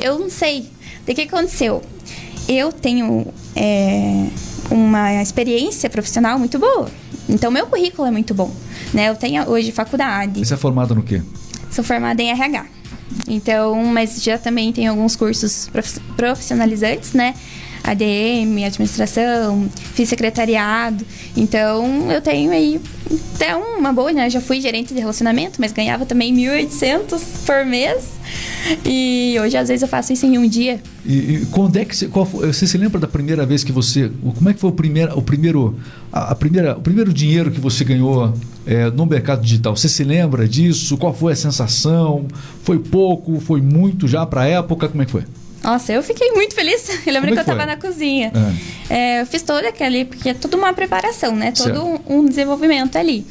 [0.01, 0.69] eu não sei.
[1.08, 1.81] O que aconteceu?
[2.47, 4.27] Eu tenho é,
[4.69, 6.89] uma experiência profissional muito boa.
[7.29, 8.51] Então, meu currículo é muito bom.
[8.93, 9.10] Né?
[9.10, 11.21] Eu tenho hoje faculdade, Você é formada no quê?
[11.71, 12.65] sou formada em RH.
[13.28, 17.34] Então, mas já também tenho alguns cursos prof- profissionalizantes, né?
[17.84, 21.06] ADM, administração, fiz secretariado.
[21.38, 22.82] Então, eu tenho aí
[23.36, 24.28] até uma boa, né?
[24.28, 28.06] Já fui gerente de relacionamento, mas ganhava também 1.800 por mês.
[28.84, 30.82] E hoje, às vezes, eu faço isso em um dia.
[31.06, 34.12] E, e quando é que você, qual você se lembra da primeira vez que você,
[34.36, 35.78] como é que foi o primeiro, o primeiro,
[36.12, 38.34] a, a primeira, o primeiro dinheiro que você ganhou
[38.65, 39.75] é, no mercado digital?
[39.75, 40.97] Você se lembra disso?
[40.97, 42.25] Qual foi a sensação?
[42.63, 43.39] Foi pouco?
[43.39, 44.88] Foi muito já para a época?
[44.88, 45.23] Como é que foi?
[45.63, 46.88] Nossa, eu fiquei muito feliz.
[47.06, 48.32] Eu lembro que, que eu estava na cozinha.
[48.89, 49.17] É.
[49.17, 51.51] É, eu fiz toda aquele, porque é tudo uma preparação, né?
[51.51, 53.25] Todo um, um, desenvolvimento ali.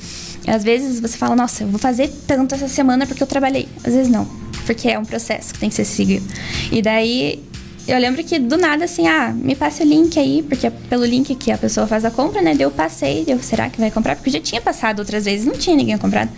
[0.44, 3.68] Às vezes você fala, nossa, eu vou fazer tanto essa semana porque eu trabalhei.
[3.85, 4.27] Às vezes não,
[4.66, 6.27] porque é um processo que tem que ser seguido.
[6.73, 7.40] E daí
[7.87, 11.05] eu lembro que do nada, assim, ah, me passe o link aí, porque é pelo
[11.05, 12.55] link que a pessoa faz a compra, né?
[12.55, 14.16] Deu, passei, deu, será que vai comprar?
[14.16, 16.31] Porque já tinha passado outras vezes, não tinha ninguém comprado.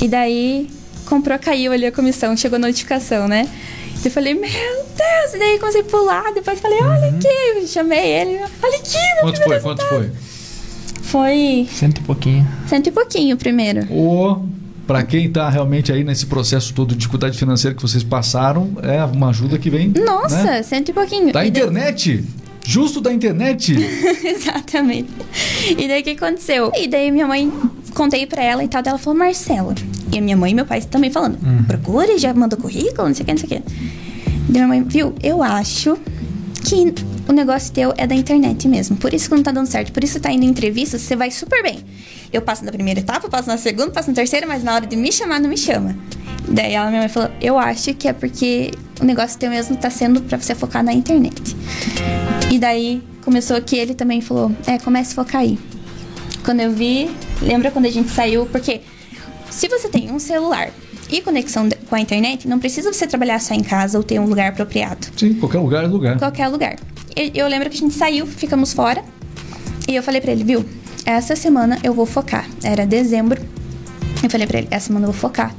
[0.00, 0.68] E daí
[1.06, 3.48] comprou, caiu ali a comissão, chegou a notificação, né?
[4.04, 5.34] Eu falei, meu Deus!
[5.34, 7.16] E daí comecei a pular, depois falei, olha uhum.
[7.16, 9.60] aqui, eu chamei ele, olha aqui, meu Quanto foi?
[9.60, 10.10] Quanto foi?
[11.02, 11.68] Foi.
[11.72, 12.46] Cento e pouquinho.
[12.68, 13.86] Cento e pouquinho primeiro.
[13.90, 14.55] O.
[14.86, 19.04] Para quem está realmente aí nesse processo todo de dificuldade financeira que vocês passaram, é
[19.04, 19.88] uma ajuda que vem.
[19.88, 20.62] Nossa, né?
[20.62, 21.32] cento e pouquinho.
[21.32, 22.24] Da e internet!
[22.64, 23.74] Justo da internet!
[24.24, 25.10] Exatamente.
[25.70, 26.70] E daí o que aconteceu?
[26.76, 27.52] E daí minha mãe,
[27.94, 29.74] contei pra ela e tal, ela falou, Marcela.
[30.12, 31.64] E a minha mãe e meu pai também falando, uhum.
[31.64, 33.72] procure, já mandou currículo, não sei o que, não sei o que.
[34.48, 35.98] E minha mãe, viu, eu acho
[36.64, 36.92] que
[37.28, 38.96] o negócio teu é da internet mesmo.
[38.96, 39.92] Por isso que não tá dando certo.
[39.92, 41.78] Por isso que tá indo em entrevistas, você vai super bem.
[42.36, 44.94] Eu passo na primeira etapa, passo na segunda, passo na terceira, mas na hora de
[44.94, 45.96] me chamar, não me chama.
[46.46, 49.88] Daí ela, minha mãe falou, eu acho que é porque o negócio teu mesmo tá
[49.88, 51.56] sendo para você focar na internet.
[52.52, 55.58] E daí começou que ele também falou, é, comece a focar aí.
[56.44, 58.82] Quando eu vi, lembra quando a gente saiu, porque
[59.50, 60.68] se você tem um celular
[61.10, 64.26] e conexão com a internet, não precisa você trabalhar só em casa ou ter um
[64.26, 65.06] lugar apropriado.
[65.16, 66.18] Sim, qualquer lugar é lugar.
[66.18, 66.76] Qualquer lugar.
[67.16, 69.02] Eu, eu lembro que a gente saiu, ficamos fora.
[69.88, 70.64] E eu falei para ele, viu?
[71.06, 72.48] Essa semana eu vou focar.
[72.64, 73.40] Era dezembro.
[74.24, 75.54] Eu falei para ele, essa semana eu vou focar.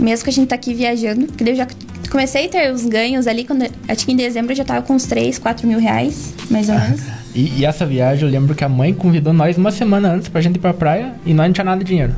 [0.00, 1.66] Mesmo que a gente tá aqui viajando, porque eu já
[2.10, 4.94] comecei a ter os ganhos ali, quando acho que em dezembro eu já tava com
[4.94, 7.02] uns 3, 4 mil reais, mais ou menos.
[7.34, 10.40] E, e, essa viagem eu lembro que a mãe convidou nós uma semana antes pra
[10.40, 12.14] gente ir pra praia e nós não tinha nada de dinheiro.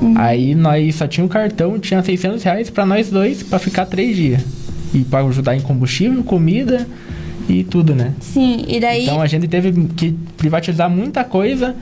[0.00, 0.14] Uhum.
[0.16, 4.16] Aí nós só tinha um cartão, tinha 600 reais pra nós dois pra ficar três
[4.16, 4.42] dias.
[4.94, 6.86] E pra ajudar em combustível, comida
[7.48, 8.14] e tudo, né?
[8.20, 9.02] Sim, e daí.
[9.02, 11.76] Então a gente teve que privatizar muita coisa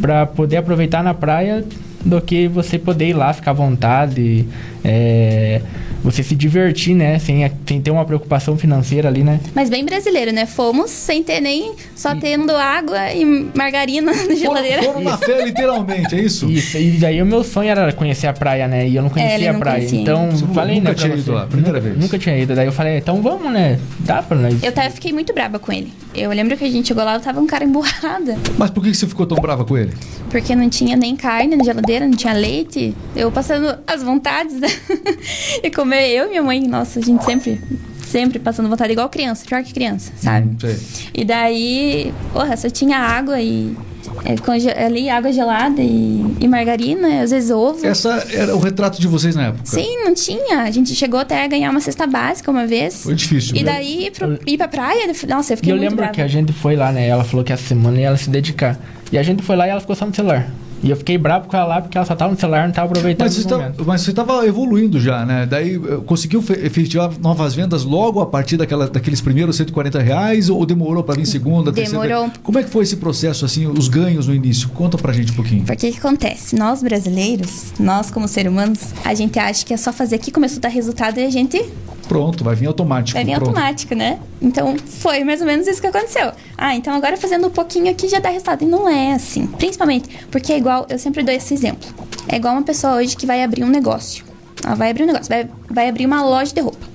[0.00, 1.64] para poder aproveitar na praia
[2.04, 4.46] do que você poder ir lá, ficar à vontade,
[4.84, 5.60] é,
[6.02, 7.18] você se divertir, né?
[7.18, 9.40] Sem, sem ter uma preocupação financeira ali, né?
[9.54, 10.46] Mas bem brasileiro, né?
[10.46, 14.82] Fomos sem ter nem só tendo água e margarina na geladeira.
[14.82, 16.50] Foram, foram na fé, literalmente, é isso?
[16.50, 18.88] Isso, e daí o meu sonho era conhecer a praia, né?
[18.88, 19.78] E eu não conhecia é, não a praia.
[19.78, 20.00] Conhecia.
[20.00, 20.94] Então, você falei, nunca né?
[20.94, 22.02] tinha ido lá, primeira nunca, vez.
[22.02, 22.54] Nunca tinha ido.
[22.54, 23.78] Daí eu falei, então vamos, né?
[24.00, 24.62] Dá pra nós.
[24.62, 25.92] Eu até fiquei muito brava com ele.
[26.14, 28.36] Eu lembro que a gente chegou lá, eu tava um cara emburrada.
[28.58, 29.92] Mas por que você ficou tão brava com ele?
[30.28, 32.94] Porque não tinha nem carne na geladeira, não tinha leite.
[33.14, 34.68] Eu passando as vontades, né?
[35.62, 37.60] e comer eu e minha mãe, nossa, a gente sempre
[38.00, 40.48] sempre passando vontade igual criança, pior que criança, sabe?
[40.64, 40.76] Hum,
[41.14, 43.76] e daí, porra, só tinha água e
[44.24, 47.86] é, ali água gelada e, e, margarina, às vezes ovo.
[47.86, 49.64] Essa era o retrato de vocês na época?
[49.64, 50.62] Sim, não tinha.
[50.62, 53.04] A gente chegou até a ganhar uma cesta básica uma vez.
[53.04, 53.54] Foi difícil.
[53.54, 53.72] E né?
[53.72, 56.12] daí ir, pro, ir pra praia, nossa, eu fiquei E eu muito lembro brava.
[56.12, 57.06] que a gente foi lá, né?
[57.06, 58.76] Ela falou que essa semana ia ela se dedicar.
[59.12, 60.50] E a gente foi lá e ela ficou só no celular.
[60.82, 62.88] E eu fiquei bravo com ela lá porque ela só tava no celular, não tava
[62.88, 65.46] aproveitando mas você, tá, mas você tava evoluindo já, né?
[65.46, 70.64] Daí eh, conseguiu efetivar novas vendas logo a partir daquela, daqueles primeiros 140 reais ou
[70.64, 72.00] demorou para vir segunda, demorou.
[72.00, 72.32] terceira?
[72.42, 74.68] Como é que foi esse processo, assim, os ganhos no início?
[74.70, 75.64] Conta pra gente um pouquinho.
[75.64, 76.56] Porque o que acontece?
[76.56, 80.58] Nós brasileiros, nós como seres humanos, a gente acha que é só fazer aqui, começou
[80.58, 81.62] a dar resultado e a gente
[82.10, 83.16] Pronto, vai vir automático.
[83.16, 83.50] Vai vir pronto.
[83.50, 84.18] automático, né?
[84.42, 86.32] Então foi mais ou menos isso que aconteceu.
[86.58, 88.64] Ah, então agora fazendo um pouquinho aqui já dá resultado.
[88.64, 89.46] E não é assim.
[89.46, 91.88] Principalmente porque é igual, eu sempre dou esse exemplo.
[92.28, 94.24] É igual uma pessoa hoje que vai abrir um negócio.
[94.64, 96.86] Ela vai abrir um negócio, vai, vai abrir uma loja de roupa.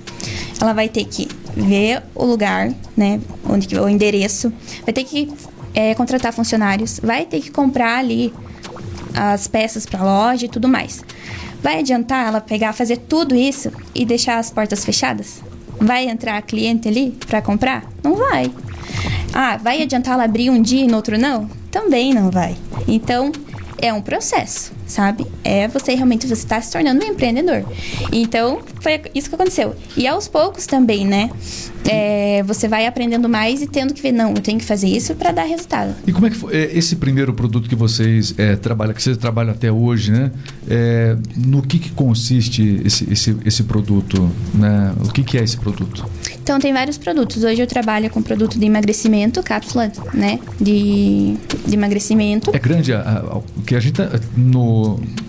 [0.62, 3.20] Ela vai ter que ver o lugar, né?
[3.50, 4.52] Onde o endereço.
[4.84, 5.32] Vai ter que
[5.74, 7.00] é, contratar funcionários.
[7.04, 8.34] Vai ter que comprar ali
[9.14, 11.04] as peças para a loja e tudo mais.
[11.62, 15.42] Vai adiantar ela pegar, fazer tudo isso e deixar as portas fechadas?
[15.80, 17.84] Vai entrar cliente ali para comprar?
[18.04, 18.52] Não vai.
[19.34, 21.50] Ah, vai adiantar ela abrir um dia e no outro não?
[21.72, 22.56] Também não vai.
[22.88, 23.32] Então,
[23.82, 24.74] é um processo.
[24.86, 25.26] Sabe?
[25.44, 27.66] É você realmente você está se tornando um empreendedor.
[28.12, 29.76] Então, foi isso que aconteceu.
[29.98, 31.30] E aos poucos também, né?
[31.88, 35.14] É, você vai aprendendo mais e tendo que ver, não, eu tenho que fazer isso
[35.16, 35.96] para dar resultado.
[36.06, 39.18] E como é que foi é, esse primeiro produto que vocês é, trabalham, que vocês
[39.18, 40.32] trabalham até hoje, né?
[40.68, 44.32] É, no que, que consiste esse, esse, esse produto?
[44.54, 44.94] Né?
[45.04, 46.06] O que, que é esse produto?
[46.42, 47.44] Então, tem vários produtos.
[47.44, 50.40] Hoje eu trabalho com produto de emagrecimento, cápsula, né?
[50.60, 52.52] De, de emagrecimento.
[52.54, 54.75] É grande a, a, o que a gente tá, no,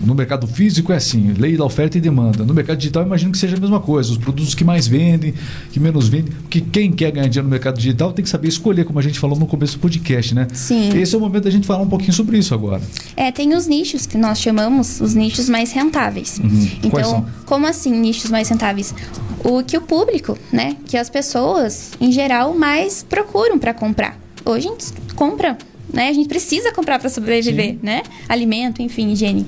[0.04, 2.44] no mercado físico é assim, lei da oferta e demanda.
[2.44, 4.12] No mercado digital, imagino que seja a mesma coisa.
[4.12, 5.34] Os produtos que mais vendem,
[5.72, 6.32] que menos vendem.
[6.42, 9.18] Porque quem quer ganhar dinheiro no mercado digital tem que saber escolher, como a gente
[9.18, 10.46] falou no começo do podcast, né?
[10.52, 10.96] Sim.
[10.98, 12.82] Esse é o momento da gente falar um pouquinho sobre isso agora.
[13.16, 16.38] É, tem os nichos que nós chamamos os nichos mais rentáveis.
[16.38, 16.70] Uhum.
[16.82, 18.94] Então, como assim nichos mais rentáveis?
[19.44, 24.18] O que o público, né, que as pessoas em geral mais procuram para comprar.
[24.44, 25.58] Hoje a gente compra,
[25.92, 26.08] né?
[26.08, 27.78] A gente precisa comprar para sobreviver, Sim.
[27.82, 28.02] né?
[28.28, 29.46] Alimento, enfim, higiene.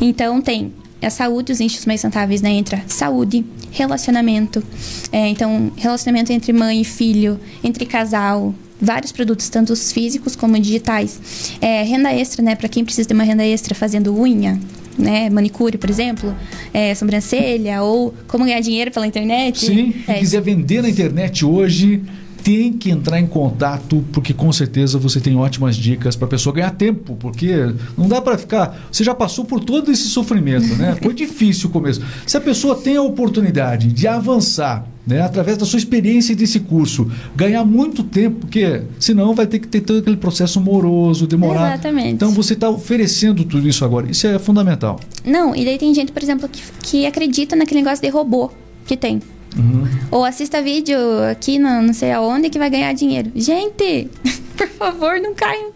[0.00, 2.50] Então tem a saúde, os nichos mais rentáveis, né?
[2.50, 4.62] Entra saúde, relacionamento.
[5.10, 10.58] É, então, relacionamento entre mãe e filho, entre casal, vários produtos, tanto os físicos como
[10.58, 11.52] digitais.
[11.60, 12.54] É, renda extra, né?
[12.54, 14.58] Para quem precisa de uma renda extra fazendo unha,
[14.96, 15.28] né?
[15.30, 16.34] Manicure, por exemplo,
[16.72, 19.66] é, sobrancelha, ou como ganhar dinheiro pela internet.
[19.66, 22.00] Sim, quem É, quiser vender na internet hoje
[22.42, 26.54] tem que entrar em contato, porque com certeza você tem ótimas dicas para a pessoa
[26.54, 28.86] ganhar tempo, porque não dá para ficar.
[28.90, 30.96] Você já passou por todo esse sofrimento, né?
[31.00, 32.02] Foi difícil o começo.
[32.26, 37.10] Se a pessoa tem a oportunidade de avançar, né, através da sua experiência desse curso,
[37.34, 41.72] ganhar muito tempo, porque senão vai ter que ter todo aquele processo moroso, demorado.
[41.72, 42.10] Exatamente.
[42.10, 44.08] Então você está oferecendo tudo isso agora.
[44.10, 45.00] Isso é fundamental.
[45.24, 48.50] Não, e daí tem gente, por exemplo, que, que acredita naquele negócio de robô
[48.86, 49.20] que tem.
[49.56, 49.84] Uhum.
[50.10, 50.96] Ou assista vídeo
[51.30, 53.30] aqui na não sei aonde que vai ganhar dinheiro.
[53.34, 54.08] Gente,
[54.56, 55.70] por favor, não caiam.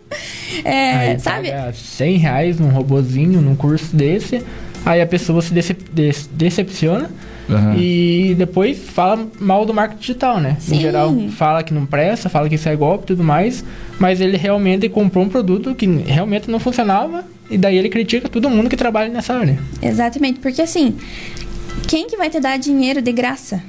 [0.64, 1.50] É, Aí sabe?
[1.50, 4.42] paga 100 reais num robozinho, num curso desse.
[4.84, 7.10] Aí a pessoa se decep- des- decepciona
[7.50, 7.74] Aham.
[7.76, 10.56] e depois fala mal do marketing digital, né?
[10.60, 10.76] Sim.
[10.76, 13.64] Em geral, fala que não presta, fala que isso é golpe e tudo mais.
[13.98, 17.24] Mas ele realmente comprou um produto que realmente não funcionava.
[17.50, 19.58] E daí ele critica todo mundo que trabalha nessa área.
[19.82, 20.96] Exatamente, porque assim,
[21.88, 23.62] quem que vai te dar dinheiro de graça?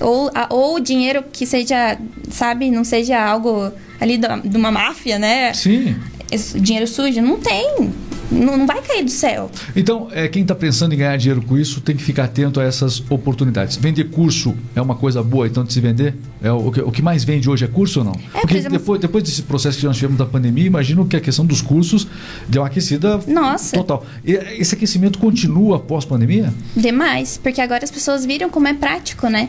[0.00, 1.98] Ou, a- ou dinheiro que seja,
[2.30, 5.52] sabe, não seja algo ali da- de uma máfia, né?
[5.52, 5.94] Sim.
[6.30, 7.20] Esse dinheiro sujo?
[7.20, 7.92] Não tem.
[8.30, 9.50] Não, não vai cair do céu.
[9.74, 12.64] Então, é, quem está pensando em ganhar dinheiro com isso tem que ficar atento a
[12.64, 13.76] essas oportunidades.
[13.76, 16.14] Vender curso é uma coisa boa, então, de se vender?
[16.42, 18.12] É o, que, o que mais vende hoje é curso ou não?
[18.12, 21.20] por Porque exemplo- depois, depois desse processo que nós tivemos da pandemia, imagino que a
[21.20, 22.06] questão dos cursos
[22.48, 23.76] deu uma aquecida Nossa.
[23.76, 24.04] total.
[24.24, 26.52] E esse aquecimento continua após pandemia?
[26.76, 29.48] Demais, porque agora as pessoas viram como é prático, né?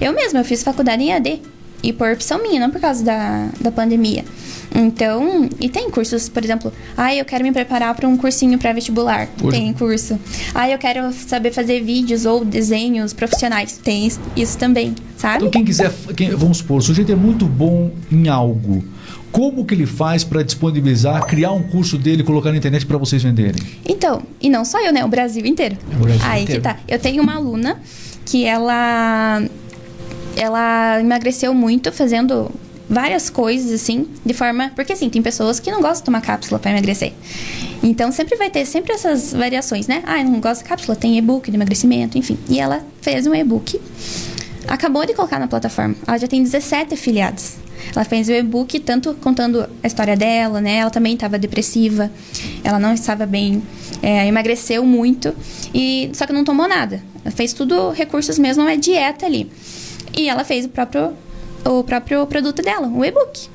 [0.00, 1.40] Eu mesma, eu fiz faculdade em AD.
[1.82, 4.24] E por opção minha, não por causa da, da pandemia.
[4.74, 9.28] Então, e tem cursos, por exemplo, ah, eu quero me preparar para um cursinho pré-vestibular.
[9.50, 10.18] Tem curso.
[10.54, 13.78] Ah, eu quero saber fazer vídeos ou desenhos profissionais.
[13.82, 15.38] Tem isso- também, sabe?
[15.38, 18.82] Então, quem quiser, quem- vamos supor, o sujeito é muito bom em algo.
[19.30, 23.22] Como que ele faz para disponibilizar, criar um curso dele colocar na internet para vocês
[23.22, 23.60] venderem?
[23.86, 25.04] Então, e não só eu, né?
[25.04, 25.76] O Brasil inteiro.
[25.96, 26.62] O Brasil Aí inteiro.
[26.62, 26.78] que tá.
[26.86, 27.80] Eu tenho uma aluna
[28.26, 29.42] que ela
[30.36, 32.50] ela emagreceu muito fazendo
[32.88, 36.58] várias coisas assim, de forma, porque assim, tem pessoas que não gostam de tomar cápsula
[36.58, 37.12] para emagrecer.
[37.82, 40.02] Então sempre vai ter sempre essas variações, né?
[40.06, 42.38] Ah, eu não gosto de cápsula, tem e-book de emagrecimento, enfim.
[42.48, 43.80] E ela fez um e-book.
[44.68, 45.96] Acabou de colocar na plataforma.
[46.06, 47.54] Ela já tem 17 afiliados.
[47.94, 50.76] Ela fez o e-book tanto contando a história dela, né?
[50.76, 52.10] Ela também estava depressiva,
[52.62, 53.62] ela não estava bem,
[54.02, 55.34] é, emagreceu muito
[55.74, 57.02] e só que não tomou nada.
[57.24, 59.50] Ela fez tudo recursos mesmo, é dieta ali.
[60.16, 61.12] E ela fez o próprio
[61.64, 63.48] o próprio produto dela, o e-book.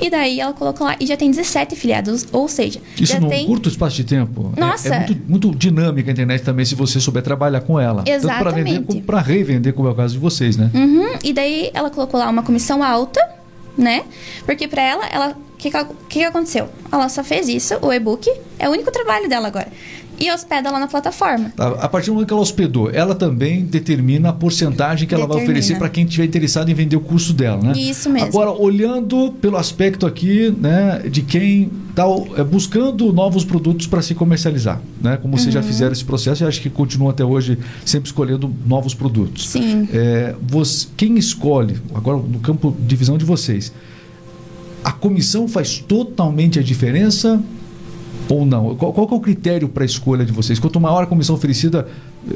[0.00, 3.28] E daí ela colocou lá e já tem 17 afiliados, ou seja, Isso já num
[3.28, 4.52] tem curto espaço de tempo.
[4.56, 4.94] É- Nossa.
[4.94, 8.04] É, muito, muito dinâmica a internet também, se você souber trabalhar com ela.
[8.04, 8.86] Tanto para vender Exatamente.
[8.86, 10.70] como para revender, como é o caso de vocês, né?
[10.72, 13.20] Uhum, e daí ela colocou lá uma comissão alta,
[13.76, 14.04] né?
[14.46, 16.68] Porque pra ela, ela, o que, que que aconteceu?
[16.92, 19.68] Ela só fez isso, o e-book, é o único trabalho dela agora.
[20.20, 21.52] E hospeda lá na plataforma.
[21.56, 25.42] A partir do momento que ela hospedou, ela também determina a porcentagem que ela vai
[25.42, 27.72] oferecer para quem estiver interessado em vender o curso dela, né?
[27.76, 28.28] Isso mesmo.
[28.28, 32.04] Agora, olhando pelo aspecto aqui, né, de quem está
[32.44, 35.16] buscando novos produtos para se comercializar, né?
[35.16, 35.52] Como vocês Uhum.
[35.52, 39.48] já fizeram esse processo e acho que continuam até hoje sempre escolhendo novos produtos.
[39.48, 39.88] Sim.
[39.92, 43.72] É, você- quem escolhe, agora no campo de visão de vocês,
[44.84, 47.40] a comissão faz totalmente a diferença
[48.28, 48.74] ou não?
[48.76, 50.58] Qual, qual é o critério para a escolha de vocês?
[50.58, 51.86] Quanto maior a comissão oferecida,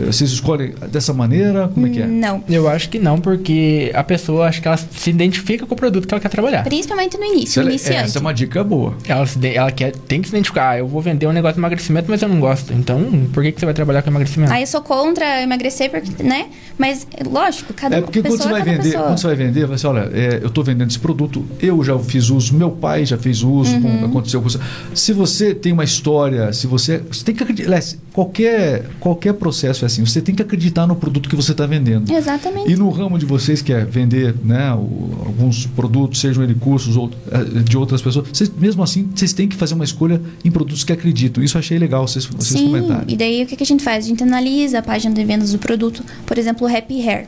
[0.07, 1.69] Vocês escolhem dessa maneira?
[1.69, 2.07] Como é que é?
[2.07, 2.43] Não.
[2.49, 6.07] Eu acho que não, porque a pessoa, acho que ela se identifica com o produto
[6.07, 6.65] que ela quer trabalhar.
[6.65, 7.99] Principalmente no início, Isso no é- iniciante.
[8.05, 8.95] essa é uma dica boa.
[9.07, 10.71] Ela, de- ela quer, tem que se identificar.
[10.71, 12.73] Ah, eu vou vender um negócio de emagrecimento, mas eu não gosto.
[12.73, 13.01] Então,
[13.33, 14.53] por que, que você vai trabalhar com emagrecimento?
[14.53, 16.47] Aí eu sou contra emagrecer, porque, né?
[16.79, 19.05] Mas, lógico, cada É porque quando pessoa você vai vender, pessoa.
[19.05, 21.99] quando você vai vender, vai assim, olha, é, eu estou vendendo esse produto, eu já
[21.99, 24.05] fiz uso, meu pai já fez uso, Uhum.
[24.07, 24.59] aconteceu com você.
[24.95, 27.81] Se você tem uma história, se você, você tem que acreditar,
[28.13, 32.13] qualquer qualquer processo é assim, você tem que acreditar no produto que você está vendendo.
[32.13, 32.71] Exatamente.
[32.71, 36.97] E no ramo de vocês que é vender, né, o- alguns produtos, sejam ele cursos
[36.97, 40.51] ou eh, de outras pessoas, vocês, mesmo assim, vocês têm que fazer uma escolha em
[40.51, 41.43] produtos que acreditam.
[41.43, 43.05] Isso eu achei legal vocês, vocês Sim, comentarem.
[43.09, 44.05] e daí o que, que a gente faz?
[44.05, 47.27] A gente analisa a página de vendas do produto, por exemplo, o Happy Hair,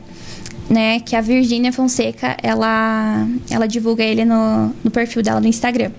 [0.69, 0.99] né?
[0.99, 5.91] Que a Virgínia Fonseca, ela, ela divulga ele no, no perfil dela no Instagram.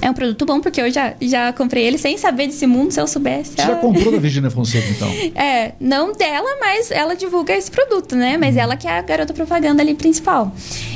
[0.00, 3.00] É um produto bom, porque eu já, já comprei ele sem saber desse mundo, se
[3.00, 3.52] eu soubesse.
[3.56, 5.08] Você já comprou da Virginia Fonseca, então?
[5.34, 8.36] É, não dela, mas ela divulga esse produto, né?
[8.36, 10.52] Mas ela que é a garota propaganda ali principal.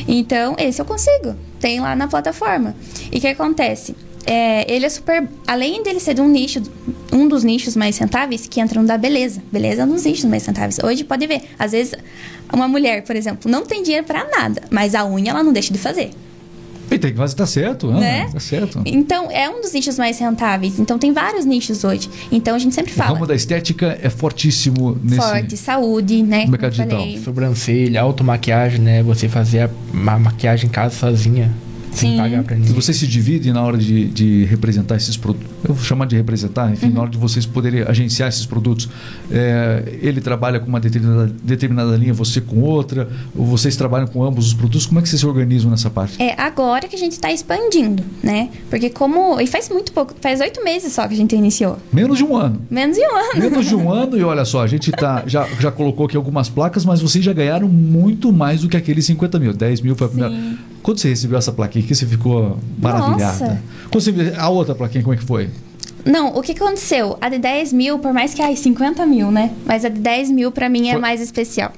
[0.06, 1.34] Então, esse eu consigo.
[1.60, 2.74] Tem lá na plataforma.
[3.10, 3.94] E o que acontece?
[4.24, 5.28] É, ele é super.
[5.46, 6.62] Além dele ser de um nicho,
[7.12, 9.42] um dos nichos mais rentáveis, que entram da beleza.
[9.50, 10.78] Beleza é um dos nichos mais rentáveis.
[10.82, 11.42] Hoje pode ver.
[11.58, 11.94] Às vezes,
[12.52, 15.72] uma mulher, por exemplo, não tem dinheiro pra nada, mas a unha ela não deixa
[15.72, 16.10] de fazer.
[16.92, 18.28] E tem que fazer, tá certo, né?
[18.32, 18.82] Tá certo.
[18.84, 20.78] Então, é um dos nichos mais rentáveis.
[20.78, 22.08] Então, tem vários nichos hoje.
[22.30, 23.14] Então, a gente sempre O fala.
[23.14, 25.16] ramo da estética é fortíssimo nesse.
[25.16, 26.46] Forte, saúde, né?
[26.46, 27.06] Mercado digital.
[27.24, 29.02] Sobrancelha, automaquiagem, né?
[29.02, 31.50] Você fazer a ma- maquiagem em casa sozinha.
[31.92, 32.16] Sem Sim.
[32.16, 32.74] pagar pra E ninguém.
[32.74, 35.48] vocês se dividem na hora de, de representar esses produtos.
[35.66, 36.92] Eu vou chamar de representar, enfim, Uhum.
[36.94, 38.88] na hora de vocês poderem agenciar esses produtos.
[39.30, 44.24] É, ele trabalha com uma determinada, determinada linha, você com outra, ou vocês trabalham com
[44.24, 44.86] ambos os produtos.
[44.86, 46.20] Como é que vocês se organizam nessa parte?
[46.22, 48.48] É agora que a gente está expandindo, né?
[48.70, 49.40] Porque como.
[49.40, 51.78] E faz muito pouco, faz oito meses só que a gente iniciou.
[51.92, 52.60] Menos de um ano.
[52.70, 53.40] Menos de um ano.
[53.40, 56.48] Menos de um ano, e olha só, a gente tá, já, já colocou aqui algumas
[56.48, 59.52] placas, mas vocês já ganharam muito mais do que aqueles 50 mil.
[59.52, 60.34] 10 mil foi a primeira.
[60.34, 60.58] Sim.
[60.82, 63.24] Quando você recebeu essa plaquinha aqui, você ficou maravilhada.
[63.24, 63.62] Nossa.
[63.90, 65.48] Quando você, a outra plaquinha, como é que foi?
[66.04, 67.16] Não, o que aconteceu?
[67.20, 69.52] A de 10 mil, por mais que, ai, 50 mil, né?
[69.64, 71.70] Mas a de 10 mil pra mim é Foi- mais especial.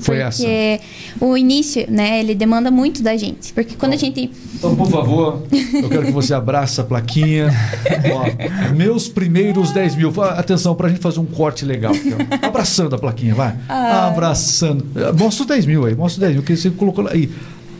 [0.00, 0.80] Foi porque
[1.20, 3.52] o início, né, ele demanda muito da gente.
[3.52, 4.28] Porque quando a gente.
[4.56, 7.48] Então, por favor, eu quero que você abrace a plaquinha.
[8.12, 10.12] Ó, meus primeiros 10 mil.
[10.22, 11.92] Atenção, pra gente fazer um corte legal.
[11.92, 12.12] aqui.
[12.42, 13.54] Abraçando a plaquinha, vai.
[13.68, 14.08] Ah.
[14.08, 14.84] Abraçando.
[15.16, 17.12] Mostra o 10 mil aí, mostra o 10 mil, que você colocou lá.
[17.12, 17.30] Aí.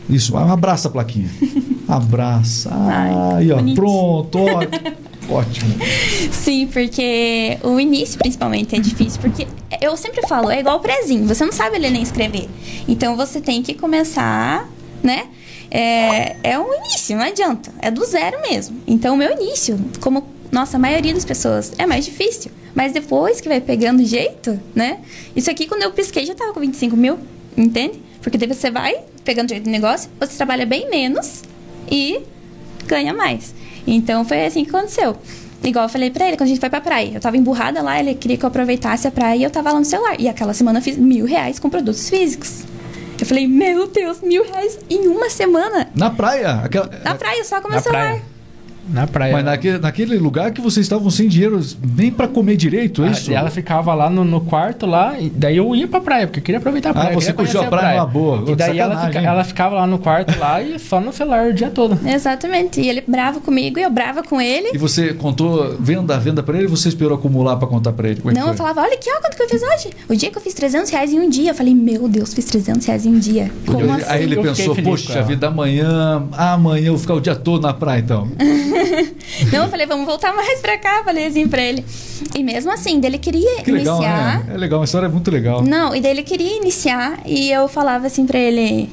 [0.09, 1.29] Isso, abraça a plaquinha.
[1.87, 2.69] Abraça.
[2.71, 3.55] Ai, Aí, ó.
[3.57, 3.75] bonitinho.
[3.75, 5.35] Pronto, ó.
[5.37, 5.75] Ótimo.
[6.31, 9.19] Sim, porque o início, principalmente, é difícil.
[9.21, 9.47] Porque
[9.81, 11.27] eu sempre falo, é igual o prezinho.
[11.27, 12.49] Você não sabe ler nem escrever.
[12.87, 14.67] Então você tem que começar,
[15.03, 15.27] né?
[15.69, 17.71] É, é um início, não adianta.
[17.81, 18.77] É do zero mesmo.
[18.87, 22.51] Então o meu início, como nossa, a maioria das pessoas, é mais difícil.
[22.73, 24.99] Mas depois que vai pegando jeito, né?
[25.35, 27.17] Isso aqui, quando eu pisquei, já tava com 25 mil,
[27.57, 27.99] entende?
[28.21, 31.41] Porque daí você vai pegando jeito do negócio, você trabalha bem menos
[31.91, 32.21] e
[32.85, 33.53] ganha mais.
[33.85, 35.17] Então foi assim que aconteceu.
[35.63, 37.11] Igual eu falei pra ele, quando a gente foi pra praia.
[37.15, 39.79] Eu tava emburrada lá, ele queria que eu aproveitasse a praia e eu tava lá
[39.79, 40.15] no celular.
[40.19, 42.63] E aquela semana eu fiz mil reais com produtos físicos.
[43.19, 45.87] Eu falei, meu Deus, mil reais em uma semana.
[45.95, 46.61] Na praia.
[46.63, 48.07] Aquela, Na praia, só com meu Na celular.
[48.07, 48.21] praia.
[48.89, 49.33] Na praia.
[49.33, 51.59] Mas naquele, naquele lugar que vocês estavam sem dinheiro
[51.97, 53.31] nem pra comer direito, é Ah, isso?
[53.31, 56.39] e ela ficava lá no, no quarto lá, e daí eu ia pra praia, porque
[56.39, 57.13] eu queria aproveitar a Ah, praia.
[57.15, 58.43] você queria curtiu a praia numa boa.
[58.51, 61.53] E daí ela, fica- ela ficava lá no quarto lá e só no celular o
[61.53, 61.97] dia todo.
[62.07, 62.79] Exatamente.
[62.79, 64.69] E ele bravo comigo e eu brava com ele.
[64.73, 68.07] E você contou venda a venda pra ele ou você esperou acumular pra contar pra
[68.09, 68.19] ele?
[68.21, 69.89] Como é que Não, eu falava, olha aqui, ó, quanto que eu fiz hoje.
[70.09, 71.51] O dia que eu fiz 300 reais em um dia.
[71.51, 73.51] Eu falei, meu Deus, fiz 300 reais em um dia.
[73.65, 74.03] Como Ele- assim?
[74.07, 77.73] Aí ele Eu pensou, poxa vida, amanhã, amanhã eu vou ficar o dia todo na
[77.73, 78.27] praia então.
[79.51, 81.01] Não, eu falei, vamos voltar mais pra cá.
[81.03, 81.83] Falei assim pra ele.
[82.35, 84.45] E mesmo assim, dele queria Que legal, iniciar.
[84.45, 84.53] né?
[84.53, 85.63] É legal, uma história muito legal.
[85.63, 88.89] Não, e daí ele queria iniciar e eu falava assim pra ele.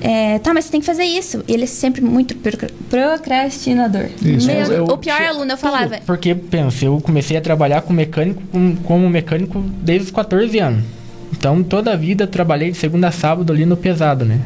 [0.00, 1.42] é, tá, mas você tem que fazer isso.
[1.48, 4.06] E ele é sempre muito procra- procrastinador.
[4.22, 4.46] Isso.
[4.46, 5.98] Meu, Eu- o pior aluno, eu falava.
[6.06, 10.84] Porque, pensa, eu comecei a trabalhar com mecânico, com- como mecânico desde os 14 anos.
[11.32, 14.40] Então, toda a vida eu trabalhei de segunda a sábado ali no pesado, né?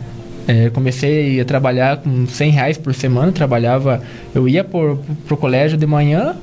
[0.49, 4.03] É, comecei a trabalhar com 100 reais por semana, trabalhava...
[4.35, 6.35] Eu ia pro, pro colégio de manhã,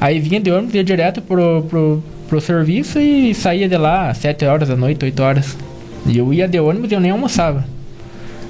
[0.00, 4.18] aí vinha de ônibus, ia direto pro, pro, pro serviço e saía de lá às
[4.18, 5.56] 7 horas da noite, 8 horas.
[6.06, 7.64] E eu ia de ônibus e eu nem almoçava.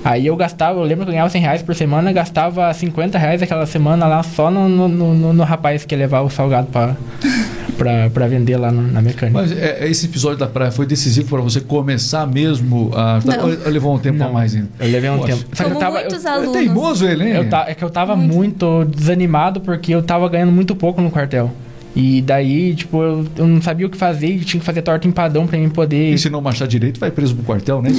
[0.03, 3.43] Aí eu gastava, eu lembro que eu ganhava 100 reais por semana, gastava 50 reais
[3.43, 6.95] aquela semana lá só no, no, no, no- rapaz que levar o salgado pra,
[7.75, 9.39] pra, pra vender lá na mecânica.
[9.39, 13.19] Mas é, esse episódio da praia foi decisivo pra você começar mesmo a.
[13.25, 13.45] Não.
[13.51, 14.69] Ou levou um tempo a Não, mais ainda.
[14.81, 15.37] Eu levei um Poxa.
[15.37, 15.45] tempo.
[15.55, 16.53] Que eu Como tava, muitos eu, É alunos.
[16.53, 17.31] teimoso ele, hein?
[17.37, 18.85] eu ta- é que eu tava muito.
[18.85, 21.51] desanimado porque eu tava ganhando muito pouco no quartel.
[21.97, 25.07] E daí, tipo, eu, eu não sabia o que fazer e tinha que fazer torta
[25.07, 26.13] empadão pra mim poder.
[26.13, 27.91] E se não marchar direito, vai preso pro quartel, né?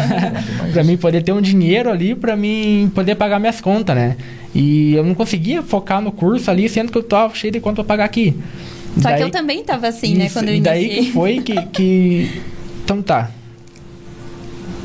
[0.72, 4.16] pra mim poder ter um dinheiro ali pra mim poder pagar minhas contas, né?
[4.54, 7.76] E eu não conseguia focar no curso ali, sendo que eu tava cheio de conta
[7.76, 8.34] pra pagar aqui.
[8.96, 10.40] Só daí, que eu também tava assim, né, isso, né?
[10.40, 10.88] Quando eu e iniciei.
[10.88, 12.42] daí que foi que, que.
[12.84, 13.30] Então tá.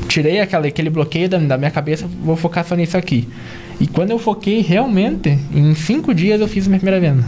[0.08, 3.26] Tirei aquela, aquele bloqueio da, da minha cabeça, vou focar só nisso aqui.
[3.80, 7.24] E quando eu foquei realmente, em cinco dias eu fiz a minha primeira venda.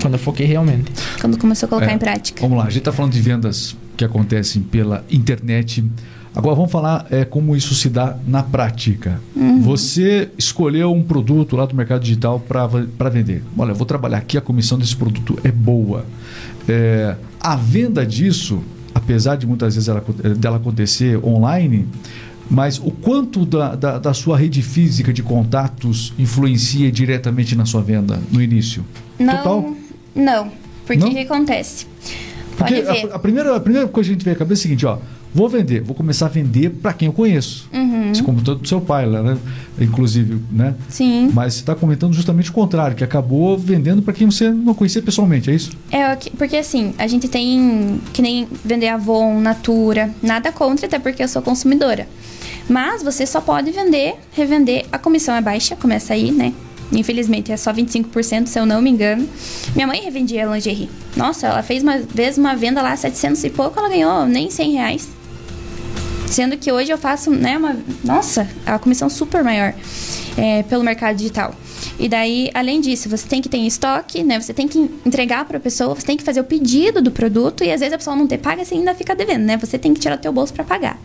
[0.00, 0.90] Quando eu foquei realmente.
[1.20, 2.40] Quando começou a colocar É, em prática.
[2.40, 5.84] Vamos lá, a gente está falando de vendas que acontecem pela internet.
[6.34, 9.20] Agora vamos falar é, como isso se dá na prática.
[9.62, 13.42] Você escolheu um produto lá do mercado digital para vender.
[13.56, 16.04] Olha, eu vou trabalhar aqui, a comissão desse produto é boa.
[16.68, 18.62] É, a venda disso,
[18.94, 20.04] apesar de muitas vezes ela,
[20.36, 21.86] dela acontecer online,
[22.50, 27.80] mas o quanto da, da, da sua rede física de contatos influencia diretamente na sua
[27.80, 28.84] venda no início?
[29.18, 29.74] Não, Total?
[30.14, 30.52] não.
[30.84, 31.86] Porque o que acontece?
[32.58, 33.12] Pode Porque ver.
[33.12, 34.86] a, a primeira, a primeira coisa que a gente vê na cabeça é o seguinte,
[34.86, 34.98] ó.
[35.34, 37.68] Vou vender, vou começar a vender para quem eu conheço.
[37.72, 38.14] Uhum.
[38.14, 39.36] Você comentou do seu pai lá, né?
[39.80, 40.74] Inclusive, né?
[40.88, 41.28] Sim.
[41.34, 45.02] Mas você está comentando justamente o contrário, que acabou vendendo para quem você não conhecia
[45.02, 45.72] pessoalmente, é isso?
[45.90, 50.98] É, que- porque assim, a gente tem que nem vender Avon, Natura, nada contra, até
[51.00, 52.06] porque eu sou consumidora.
[52.68, 56.52] Mas você só pode vender, revender, a comissão é baixa, começa aí, né?
[56.92, 59.26] Infelizmente é só 25%, se eu não me engano.
[59.74, 60.88] Minha mãe revendia lingerie.
[61.16, 64.72] Nossa, ela fez uma vez uma venda lá, 700 e pouco, ela ganhou nem 100
[64.74, 65.08] reais.
[66.26, 67.76] Sendo que hoje eu faço, né, uma.
[68.02, 69.74] Nossa, a comissão super maior
[70.36, 71.54] é, pelo mercado digital.
[71.98, 74.40] E daí, além disso, você tem que ter em estoque, né?
[74.40, 77.62] Você tem que entregar para a pessoa, você tem que fazer o pedido do produto
[77.62, 79.56] e às vezes a pessoa não ter paga, você ainda fica devendo, né?
[79.58, 80.98] Você tem que tirar do teu bolso para pagar.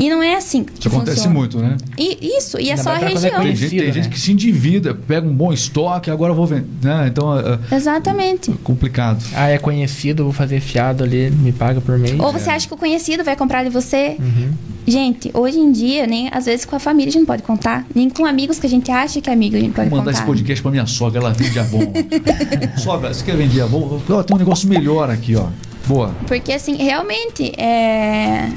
[0.00, 1.38] E não é assim que Isso acontece funciona.
[1.38, 1.76] muito, né?
[1.98, 3.42] E, isso, e é Ainda só a pra é região.
[3.42, 6.66] Tem gente, tem gente que se endivida, pega um bom estoque, agora eu vou vender.
[6.82, 7.08] Né?
[7.08, 8.50] Então é, Exatamente.
[8.50, 9.22] é complicado.
[9.34, 12.18] Ah, é conhecido, vou fazer fiado ali, me paga por mês.
[12.18, 14.16] Ou você acha que o conhecido vai comprar de você.
[14.18, 14.52] Uhum.
[14.86, 17.86] Gente, hoje em dia, nem às vezes com a família a gente não pode contar,
[17.94, 20.12] nem com amigos que a gente acha que é amigo a gente pode Vou mandar
[20.12, 20.22] contar.
[20.22, 21.92] esse podcast para minha sogra, ela vende Avon.
[22.78, 24.00] sogra, você quer vender Avon?
[24.08, 25.48] Ó, tem um negócio melhor aqui, ó.
[25.90, 26.14] Boa.
[26.28, 28.48] Porque, assim, realmente, é...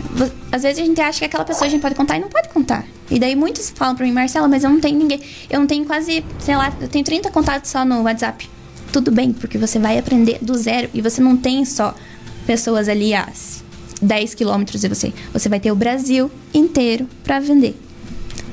[0.51, 2.47] às vezes a gente acha que aquela pessoa a gente pode contar e não pode
[2.49, 2.85] contar.
[3.09, 5.19] E daí muitos falam pra mim, Marcela, mas eu não tenho ninguém.
[5.49, 8.47] Eu não tenho quase, sei lá, eu tenho 30 contatos só no WhatsApp.
[8.91, 11.95] Tudo bem, porque você vai aprender do zero e você não tem só
[12.45, 13.27] pessoas ali a
[13.99, 15.11] 10 quilômetros de você.
[15.33, 17.75] Você vai ter o Brasil inteiro pra vender.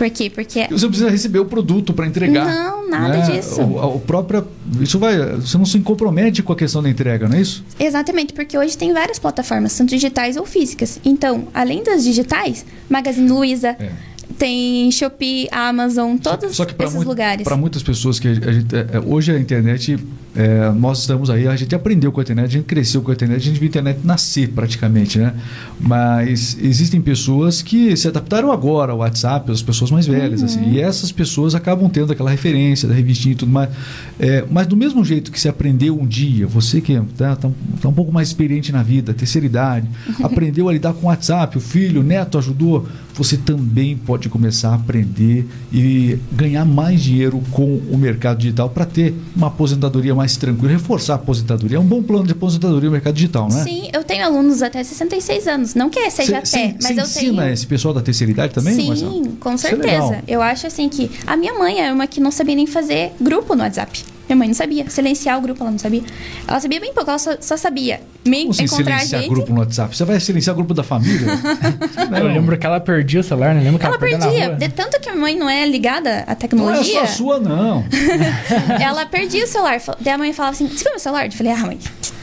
[0.00, 0.30] Por quê?
[0.30, 2.46] Porque Você precisa receber o produto para entregar.
[2.46, 3.30] Não, nada né?
[3.36, 3.60] disso.
[3.60, 4.46] O, o próprio,
[4.80, 7.62] isso vai, você não se compromete com a questão da entrega, não é isso?
[7.78, 10.98] Exatamente, porque hoje tem várias plataformas, tanto digitais ou físicas.
[11.04, 13.90] Então, além das digitais, Magazine Luiza, É.
[14.38, 17.44] tem Shopee, Amazon, todos Só que para esses lugares.
[17.44, 19.98] para muitas pessoas que a gente, é, é, hoje a internet,
[20.34, 23.14] é, nós estamos aí, a gente aprendeu com a internet, a gente cresceu com a
[23.14, 25.34] internet, a gente viu a internet nascer praticamente, né?
[25.80, 30.72] Mas existem pessoas que se adaptaram agora ao WhatsApp, as pessoas mais velhas, assim, Uhum.
[30.72, 33.70] e essas pessoas acabam tendo aquela referência da revistinha e tudo mais.
[34.18, 37.50] É, mas do mesmo jeito que se aprendeu um dia, você que está tá,
[37.80, 39.88] tá um pouco mais experiente na vida, terceira idade,
[40.22, 44.70] aprendeu a lidar com o WhatsApp, o filho, o neto ajudou, você também pode começar
[44.70, 50.19] a aprender e ganhar mais dinheiro com o mercado digital para ter uma aposentadoria mais
[50.36, 51.76] tranquila, reforçar a aposentadoria.
[51.76, 53.64] É um bom plano de aposentadoria no mercado digital, não é?
[53.64, 55.74] Sim, eu tenho alunos até 66 anos.
[55.74, 57.54] Não que seja Cê- até, cê- mas cê eu ensina tenho.
[57.54, 59.28] esse pessoal da terceira idade também, Sim, Marcelo?
[59.40, 60.22] com é certeza.
[60.28, 63.54] eu acho assim que a minha mãe é uma que não sabia nem fazer grupo
[63.54, 64.04] no WhatsApp.
[64.30, 64.88] Minha mãe não sabia.
[64.88, 66.02] Silenciar o grupo, ela não sabia.
[66.46, 69.30] Ela sabia bem pouco, ela só, só sabia me Como assim encontrar silenciar gente.
[69.30, 69.96] grupo no WhatsApp?
[69.96, 71.26] Você vai silenciar grupo da família?
[72.16, 73.62] Eu lembro que ela perdia o celular, né?
[73.62, 74.46] Lembro que ela, Ela perdia.
[74.46, 74.56] rua.
[74.56, 76.94] De tanto que a mãe não é ligada à Não é tecnologia.
[76.98, 77.84] só a sua, não.
[78.80, 79.80] ela perdia o celular.
[80.00, 81.26] Daí a mãe falava assim: Você viu meu celular?
[81.26, 81.78] Eu falei: Ah, mãe,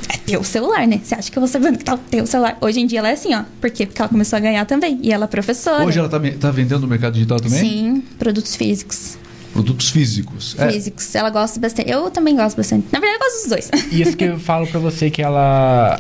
[0.10, 1.02] é teu celular, né?
[1.04, 2.58] Você acha que eu vou saber onde tá o teu celular?
[2.62, 3.44] Hoje em dia ela é assim, ó.
[3.60, 3.86] Por quê?
[3.86, 5.00] Porque ela começou a ganhar também.
[5.04, 5.84] E ela é professora.
[5.84, 7.60] Hoje ela está tá vendendo no mercado digital também?
[7.60, 9.18] Sim, produtos físicos.
[9.54, 10.56] Produtos físicos.
[10.60, 10.70] É.
[10.72, 11.16] Físicos.
[11.16, 11.90] Ela gosta bastante.
[11.90, 12.86] Eu também gosto bastante.
[12.92, 13.72] Na verdade, eu gosto dos dois.
[13.92, 16.00] E isso que eu falo pra você que ela.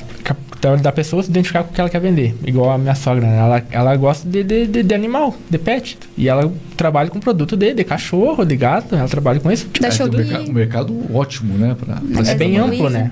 [0.61, 2.35] da- Da pessoa se identificar com o que ela quer vender.
[2.45, 3.37] Igual a minha sogra, né?
[3.37, 5.97] Ela, ela gosta de, de, de, de animal, de pet.
[6.17, 8.95] E ela trabalha com produto de, de cachorro, de gato.
[8.95, 9.65] Ela trabalha com isso.
[9.67, 11.75] Tipo, Da É, um mercado, um mercado ótimo, né?
[11.79, 12.63] Pra, pra é bem trabalhar.
[12.73, 13.11] amplo, né?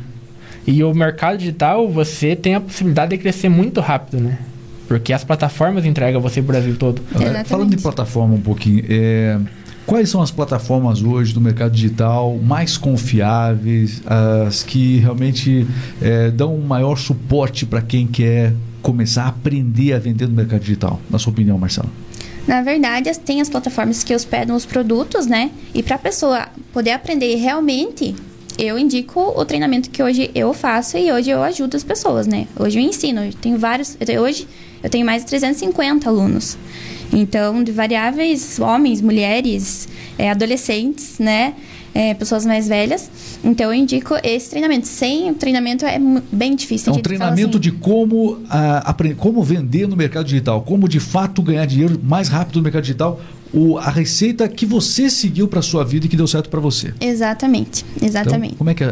[0.67, 4.39] E o mercado digital, você tem a possibilidade de crescer muito rápido, né?
[4.87, 7.01] Porque as plataformas entregam você pro Brasil todo.
[7.15, 7.47] Exatamente.
[7.49, 9.39] Falando de plataforma um pouquinho, é,
[9.85, 15.67] quais são as plataformas hoje do mercado digital mais confiáveis, as que realmente
[16.01, 20.61] é, dão um maior suporte para quem quer começar a aprender a vender no mercado
[20.61, 20.99] digital?
[21.09, 21.89] Na sua opinião, Marcelo?
[22.47, 25.51] Na verdade, tem as plataformas que hospedam os produtos, né?
[25.73, 28.15] E para a pessoa poder aprender realmente
[28.57, 32.47] eu indico o treinamento que hoje eu faço e hoje eu ajudo as pessoas, né?
[32.57, 34.47] Hoje eu ensino, eu tenho vários, hoje
[34.81, 36.57] eu tenho mais de 350 alunos.
[37.15, 39.87] Então, de variáveis, homens, mulheres,
[40.17, 41.53] é, adolescentes, né?
[41.93, 43.09] É, pessoas mais velhas.
[43.41, 44.85] Então, eu indico esse treinamento.
[44.85, 45.97] Sem o treinamento é
[46.29, 46.91] bem difícil.
[46.91, 50.99] É um treinamento assim, de como, ah, apre- como vender no mercado digital, como de
[50.99, 53.21] fato ganhar dinheiro mais rápido no mercado digital,
[53.53, 56.93] o, a receita que você seguiu para sua vida e que deu certo para você.
[56.99, 58.47] Exatamente, exatamente.
[58.55, 58.87] Então, como é que é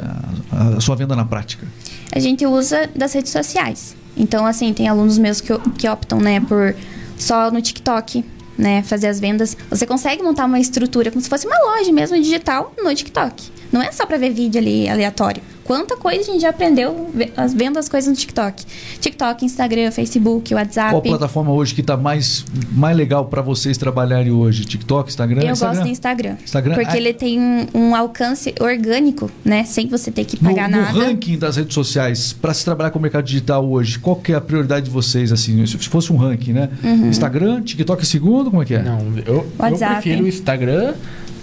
[0.50, 1.68] a, a sua venda na prática?
[2.16, 3.96] a gente usa das redes sociais.
[4.16, 6.74] Então, assim, tem alunos meus que, que optam, né, por
[7.18, 8.24] só no TikTok,
[8.58, 9.58] né, fazer as vendas.
[9.70, 13.52] Você consegue montar uma estrutura como se fosse uma loja mesmo digital no TikTok.
[13.72, 15.42] Não é só para ver vídeo ali aleatório.
[15.64, 17.10] Quanta coisa a gente já aprendeu
[17.56, 18.64] vendo as coisas no TikTok.
[19.00, 20.92] TikTok, Instagram, Facebook, WhatsApp.
[20.92, 24.66] Qual plataforma hoje que está mais, mais legal para vocês trabalharem hoje?
[24.66, 25.42] TikTok, Instagram?
[25.42, 25.74] Eu Instagram?
[25.76, 26.36] gosto do Instagram.
[26.44, 26.76] Instagram?
[26.76, 29.64] Porque Ah, ele tem um, um alcance orgânico, né?
[29.64, 30.92] Sem você ter que No, pagar no nada.
[31.00, 34.36] ranking das redes sociais, para se trabalhar com o mercado digital hoje, qual que é
[34.36, 36.70] a prioridade de vocês, assim, se fosse um ranking, né?
[36.84, 37.08] Uhum.
[37.08, 38.84] Instagram, TikTok em segundo, como é que é?
[38.84, 40.02] Não, eu, eu WhatsApp.
[40.02, 40.94] prefiro o Instagram,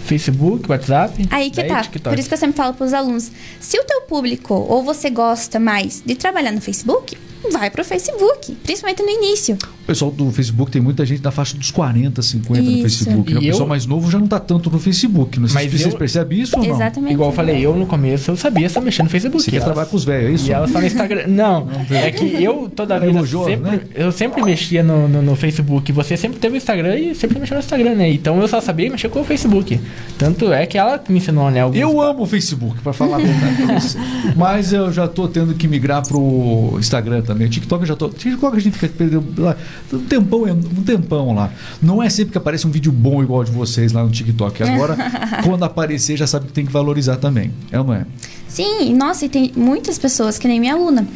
[0.01, 1.27] Facebook, WhatsApp.
[1.29, 1.81] Aí que daí tá.
[1.81, 2.09] TikTok.
[2.13, 5.59] Por isso que eu sempre falo pros alunos: se o teu público ou você gosta
[5.59, 7.17] mais de trabalhar no Facebook,
[7.51, 9.55] vai pro Facebook, principalmente no início.
[9.83, 12.81] O pessoal do Facebook tem muita gente da faixa dos 40, 50 no Isso.
[12.83, 13.33] Facebook.
[13.33, 13.39] né?
[13.39, 15.39] O pessoal eu- mais novo já não tá tanto no Facebook.
[15.39, 16.75] Não sei Mas se vocês eu- percebem isso ou não?
[16.75, 17.13] Exatamente.
[17.13, 19.43] Igual eu falei, eu no começo eu sabia só mexer no Facebook.
[19.43, 20.47] Você quer Elas- trabalhar com os velhos, é isso?
[20.49, 21.27] E ela só no Instagram.
[21.27, 23.81] Não, é que eu toda vida elogiou, sempre, né?
[23.95, 25.91] eu sempre mexia no, no, no Facebook.
[25.91, 28.11] Você sempre teve o Instagram e sempre mexeu no Instagram, né?
[28.11, 29.79] Então eu só sabia mexer com o Facebook.
[30.17, 31.61] Tanto é que ela me ensinou, né?
[31.61, 33.97] alguns- Eu amo o Facebook, para falar a verdade.
[34.37, 37.30] Mas eu já tô tendo que migrar pro Instagram também.
[37.33, 38.09] O TikTok eu já tô.
[38.09, 39.55] TikTok a gente fica perdendo lá,
[39.91, 41.51] um tempão, um tempão lá.
[41.81, 44.63] Não é sempre que aparece um vídeo bom igual de vocês lá no TikTok.
[44.63, 44.97] Agora,
[45.43, 47.51] quando aparecer, já sabe que tem que valorizar também.
[47.71, 48.05] É ou não é?
[48.47, 51.07] Sim, nossa, e tem muitas pessoas, que nem minha aluna.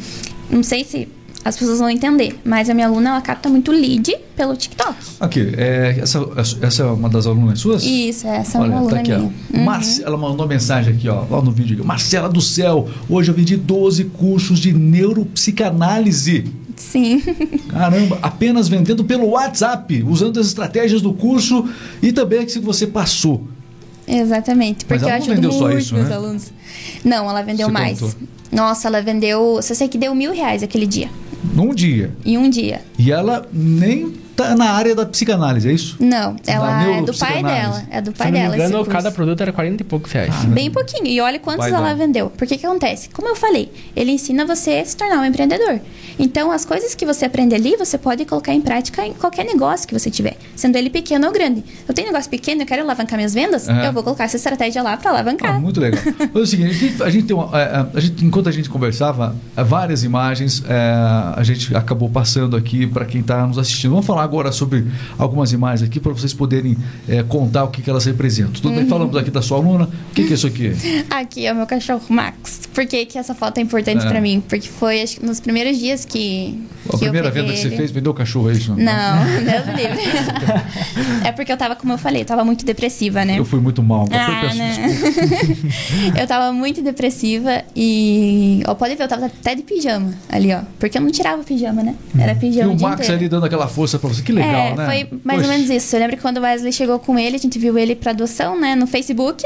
[0.50, 1.08] Não sei se
[1.48, 4.94] as pessoas vão entender, mas a minha aluna ela capta muito lead pelo TikTok.
[5.20, 6.18] Aqui, é, essa,
[6.60, 7.84] essa é uma das alunas suas?
[7.84, 9.32] Isso, essa é uma Olha, aluna tá aqui, minha.
[9.54, 9.56] ó.
[9.58, 9.64] Uhum.
[9.64, 11.84] Marce- ela mandou mensagem aqui, ó, lá no vídeo.
[11.84, 16.44] Marcela do céu, hoje eu vendi 12 cursos de neuropsicanálise.
[16.74, 17.22] Sim.
[17.70, 21.64] Caramba, apenas vendendo pelo WhatsApp, usando as estratégias do curso
[22.02, 23.46] e também que você passou.
[24.06, 24.84] Exatamente.
[24.88, 26.14] Mas Porque ela eu ajudo muito isso, meus né?
[26.14, 26.52] alunos.
[27.04, 28.00] Não, ela vendeu Você mais.
[28.00, 28.16] contou.
[28.52, 29.58] Nossa, ela vendeu.
[29.62, 31.08] Só sei que deu mil reais aquele dia.
[31.54, 32.10] Num dia.
[32.24, 32.82] Em um dia.
[32.98, 35.96] E ela nem tá na área da psicanálise, é isso?
[35.98, 37.82] Não, ela é do pai dela.
[37.90, 38.54] É do Se pai não me dela.
[38.56, 38.90] engano, esse curso.
[38.90, 40.34] cada produto era 40 e poucos reais.
[40.42, 41.06] Ah, Bem pouquinho.
[41.06, 41.94] E olha quantos Vai ela dar.
[41.94, 42.30] vendeu.
[42.36, 43.08] Porque que acontece?
[43.10, 45.80] Como eu falei, ele ensina você a se tornar um empreendedor.
[46.18, 49.86] Então, as coisas que você aprende ali, você pode colocar em prática em qualquer negócio
[49.86, 50.36] que você tiver.
[50.54, 51.62] Sendo ele pequeno ou grande.
[51.86, 53.84] Eu tenho um negócio pequeno, eu quero alavancar minhas vendas, Aham.
[53.84, 55.60] eu vou colocar essa estratégia lá para Ah, alavancar.
[55.60, 56.00] muito legal.
[56.18, 58.52] Mas é o seguinte, a gente, a gente tem uma, é, a gente, enquanto a
[58.52, 60.74] gente conversava, é, várias imagens é,
[61.36, 63.90] a gente acabou passando aqui para quem está nos assistindo.
[63.90, 64.84] Vamos falar agora sobre
[65.18, 66.76] algumas imagens aqui para vocês poderem
[67.08, 68.52] é, contar o que, que elas representam.
[68.60, 68.86] Tudo bem?
[68.86, 69.84] Falamos aqui da sua aluna.
[70.10, 70.72] O que, que é isso aqui?
[71.10, 72.60] Aqui é o meu cachorro Max.
[72.74, 74.08] Por que, que essa foto é importante É.
[74.08, 74.42] pra mim?
[74.46, 76.60] Porque foi acho nos primeiros dias que.
[76.88, 77.76] A que primeira venda que você ele.
[77.76, 78.74] fez, vendeu o cachorro, é isso?
[78.76, 80.02] Não, Deus livre.
[81.24, 83.38] é porque eu tava, como eu falei, eu tava muito depressiva, né?
[83.38, 84.06] Eu fui muito mal.
[84.12, 84.96] Ah, né?
[86.20, 88.62] eu tava muito depressiva e.
[88.66, 90.60] Ó, pode ver, eu tava até de pijama ali, ó.
[90.78, 91.94] Porque eu não tirava o pijama, né?
[92.18, 93.14] Era E pijama o o Max inteiro.
[93.16, 94.15] ali dando aquela força para você.
[94.22, 94.86] Que legal, é, né?
[94.86, 95.52] foi mais Poxa.
[95.52, 95.96] ou menos isso.
[95.96, 98.58] Eu lembro que quando o Wesley chegou com ele, a gente viu ele pra adoção,
[98.58, 99.44] né, no Facebook.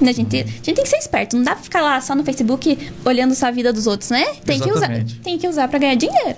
[0.00, 2.24] A gente, a gente tem que ser esperto, não dá pra ficar lá só no
[2.24, 4.24] Facebook olhando só a vida dos outros, né?
[4.46, 4.88] Tem que usar,
[5.22, 6.36] tem que usar para ganhar dinheiro.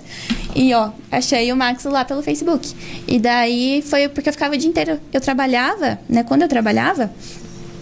[0.53, 2.73] E ó, achei o Max lá pelo Facebook.
[3.07, 7.09] E daí foi porque eu ficava o dia inteiro, eu trabalhava, né, quando eu trabalhava,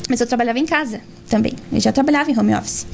[0.07, 1.01] mas eu trabalhava em casa
[1.32, 1.53] também.
[1.71, 2.86] Eu já trabalhava em home office.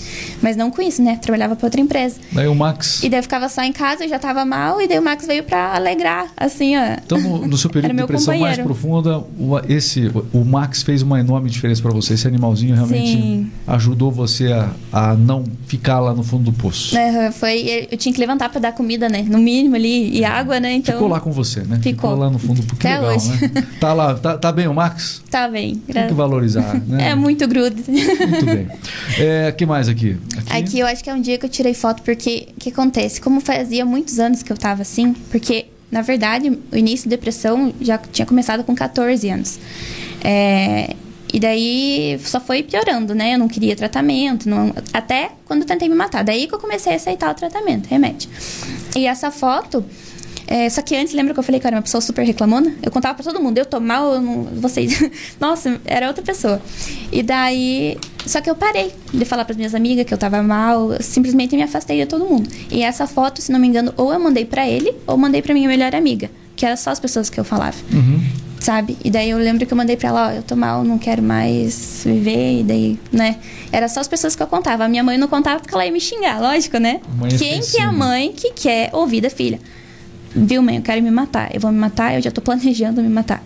[0.41, 1.17] Mas não com isso, né?
[1.19, 2.17] Trabalhava para outra empresa.
[2.31, 3.03] Daí o Max.
[3.03, 5.25] E daí eu ficava só em casa, eu já tava mal, e daí o Max
[5.25, 6.97] veio pra alegrar, assim, ó.
[7.03, 8.63] Então, no, no seu período de depressão mais companheiro.
[8.63, 12.13] profunda, o, esse, o Max fez uma enorme diferença para você.
[12.13, 13.51] Esse animalzinho realmente Sim.
[13.65, 16.95] ajudou você a, a não ficar lá no fundo do poço.
[16.95, 19.25] Aham, foi, eu tinha que levantar pra dar comida, né?
[19.27, 20.73] No mínimo ali, e água, né?
[20.73, 20.93] Então.
[20.93, 21.79] Ficou lá com você, né?
[21.81, 22.15] Ficou.
[22.15, 22.61] lá no fundo.
[22.75, 23.29] Que Até legal, hoje.
[23.31, 23.67] né?
[23.79, 25.23] Tá lá, tá, tá bem o Max?
[25.31, 25.75] Tá bem.
[25.75, 27.09] Tem que valorizar, né?
[27.09, 27.83] É muito grude.
[28.29, 28.67] Muito bem.
[29.19, 30.17] É, que mais aqui?
[30.49, 33.19] Aqui eu acho que é um dia que eu tirei foto, porque o que acontece?
[33.21, 37.73] Como fazia muitos anos que eu tava assim, porque, na verdade, o início da depressão
[37.81, 39.59] já tinha começado com 14 anos.
[40.23, 40.93] É,
[41.33, 43.33] e daí só foi piorando, né?
[43.35, 46.23] Eu não queria tratamento, não- até quando tentei me matar.
[46.23, 48.29] Daí que eu comecei a aceitar o tratamento, remédio.
[48.95, 49.83] E essa foto.
[50.47, 52.73] É, só que antes, lembra que eu falei que eu era uma pessoa super reclamona?
[52.81, 55.03] Eu contava pra todo mundo, eu tô mal, eu não, vocês.
[55.39, 56.61] Nossa, era outra pessoa.
[57.11, 60.93] E daí Só que eu parei de falar para minhas amigas que eu tava mal,
[60.93, 62.49] eu simplesmente me afastei de todo mundo.
[62.71, 65.53] E essa foto, se não me engano, ou eu mandei para ele, ou mandei para
[65.53, 67.77] minha melhor amiga, que era só as pessoas que eu falava.
[67.91, 68.23] Uhum.
[68.59, 68.97] Sabe?
[69.03, 71.21] E daí eu lembro que eu mandei pra ela, ó, eu tô mal, não quero
[71.21, 73.37] mais viver, e daí, né?
[73.71, 74.85] Era só as pessoas que eu contava.
[74.85, 77.01] A minha mãe não contava porque ela ia me xingar, lógico, né?
[77.17, 79.59] Mãe Quem que é a mãe que quer ouvir da filha?
[80.45, 81.49] Viu, mãe, eu quero me matar.
[81.53, 83.43] Eu vou me matar, eu já tô planejando me matar.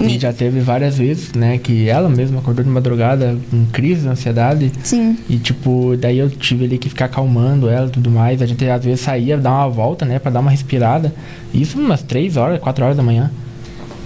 [0.00, 4.08] E já teve várias vezes, né, que ela mesma acordou de madrugada com crise de
[4.08, 4.72] ansiedade.
[4.82, 5.16] Sim.
[5.28, 8.40] E, tipo, daí eu tive ali que ficar acalmando ela e tudo mais.
[8.40, 11.12] A gente às vezes saía, dar uma volta, né, pra dar uma respirada.
[11.52, 13.30] Isso umas 3 horas, 4 horas da manhã.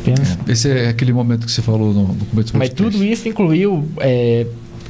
[0.05, 0.39] Pensa.
[0.49, 2.75] Esse é aquele momento que você falou no, no começo do Mas podcast.
[2.75, 4.47] tudo isso incluiu é,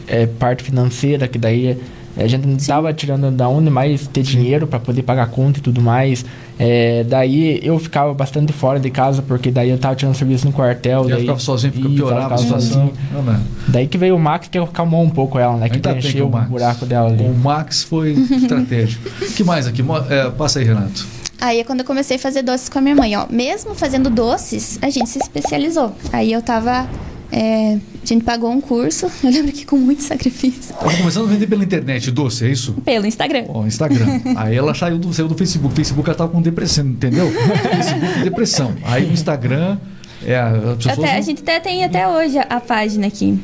[0.08, 1.76] é, parte financeira, que daí
[2.16, 5.62] a gente não estava tirando da onde mais ter dinheiro para poder pagar conta e
[5.62, 6.24] tudo mais.
[6.58, 10.52] É, daí eu ficava bastante fora de casa, porque daí eu tava tirando serviço no
[10.52, 11.00] quartel.
[11.00, 12.92] Ela daí, ficava sozinha, fica piorava a ficava situação.
[13.12, 13.40] Não, né?
[13.68, 15.68] Daí que veio o Max que acalmou um pouco ela, né?
[15.68, 17.24] Que Ainda preencheu o o buraco dela ali.
[17.24, 19.10] O Max foi estratégico.
[19.34, 19.82] que mais aqui?
[20.08, 21.06] É, passa aí, Renato.
[21.40, 23.26] Aí é quando eu comecei a fazer doces com a minha mãe, ó.
[23.28, 25.92] Mesmo fazendo doces, a gente se especializou.
[26.12, 26.88] Aí eu tava.
[27.32, 27.78] é,
[28.12, 30.74] a gente pagou um curso, eu lembro que com muito sacrifício.
[30.74, 32.72] Tava começando a vender pela internet doce, é isso?
[32.84, 33.44] Pelo Instagram.
[33.48, 34.20] Ó, Instagram.
[34.36, 35.74] Aí ela saiu do, saiu do Facebook.
[35.74, 37.30] Facebook ela tava com depressão, entendeu?
[37.30, 38.74] Facebook depressão.
[38.84, 39.78] Aí no Instagram,
[40.24, 40.98] é, as pessoas.
[40.98, 43.38] Até, a gente até tem até hoje a, a página aqui.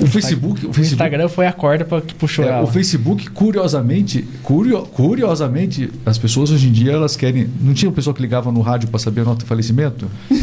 [0.00, 0.66] O Facebook.
[0.66, 2.62] O O Facebook Instagram foi a corda pra, que puxou É, ela.
[2.62, 7.48] o Facebook, curiosamente, curio- curiosamente, as pessoas hoje em dia elas querem.
[7.60, 10.08] Não tinha o pessoal que ligava no rádio para saber a nota de falecimento?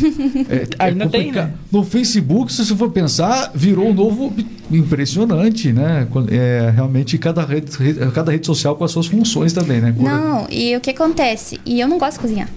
[0.49, 1.47] É, Ainda tem, complicado.
[1.49, 1.53] né?
[1.71, 4.33] No Facebook, se você for pensar, virou um novo
[4.71, 6.07] impressionante, né?
[6.29, 9.93] É, realmente cada rede, rede- cada rede social com as suas funções também, né?
[9.95, 11.59] Cura- Não, e o que acontece?
[11.65, 12.49] E eu não gosto de cozinhar.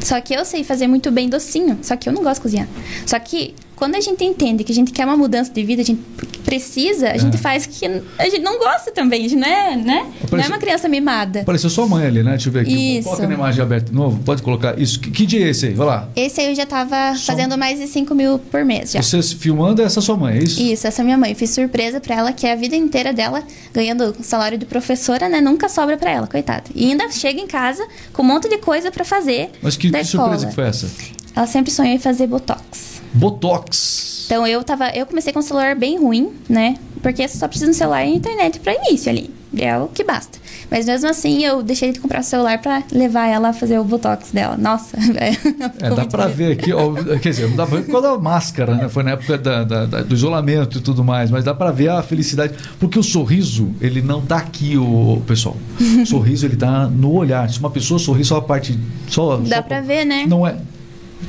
[0.00, 2.68] Só que eu sei fazer muito bem docinho, só que eu não gosto de cozinhar.
[3.06, 5.84] Só que quando a gente entende que a gente quer uma mudança de vida, a
[5.84, 6.00] gente
[6.44, 7.86] precisa, a gente faz que
[8.18, 10.06] a gente não gosta também, a gente não é, né?
[10.30, 11.40] Não é uma criança mimada.
[11.40, 12.32] Apareceu sua mãe ali, né?
[12.32, 12.98] Deixa eu ver aqui.
[12.98, 13.08] Isso.
[13.08, 14.22] Coloca a imagem aberta de novo.
[14.22, 14.78] Pode colocar.
[14.78, 15.00] Isso.
[15.00, 15.74] Que, que dia é esse aí?
[15.74, 16.08] Vai lá.
[16.14, 19.02] Esse aí eu já tava fazendo mais de 5 mil por mês já.
[19.02, 20.60] Você filmando essa sua mãe, é isso?
[20.60, 21.34] Isso, essa é minha mãe.
[21.34, 25.40] Fiz surpresa pra ela, que é a vida inteira dela ganhando salário de professora, né?
[25.40, 26.64] Nunca sobra pra ela, coitada.
[26.74, 30.04] E ainda chega em casa com um monte de coisa pra fazer Mas que, que
[30.04, 30.88] surpresa que foi essa?
[31.34, 32.93] Ela sempre sonhou em fazer botox.
[33.14, 34.24] Botox.
[34.26, 36.76] Então eu tava, eu comecei com um celular bem ruim, né?
[37.02, 39.30] Porque só precisa de um celular e internet pra início ali.
[39.56, 40.36] É o que basta.
[40.68, 43.84] Mas mesmo assim, eu deixei de comprar o celular pra levar ela a fazer o
[43.84, 44.56] botox dela.
[44.56, 45.36] Nossa, velho.
[45.80, 48.18] É, dá pra ver aqui, ó, quer dizer, não dá pra ver por causa da
[48.18, 48.88] máscara, né?
[48.88, 51.88] Foi na época da- da- da- do isolamento e tudo mais, mas dá pra ver
[51.90, 52.54] a felicidade.
[52.80, 55.56] Porque o sorriso, ele não tá aqui, o, pessoal.
[56.02, 57.48] O sorriso, ele tá no olhar.
[57.48, 58.76] Se uma pessoa sorri só a parte.
[59.08, 60.24] Só, Dá só pra ver, né?
[60.26, 60.56] Não é.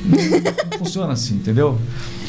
[0.04, 1.78] Não, funciona assim, entendeu?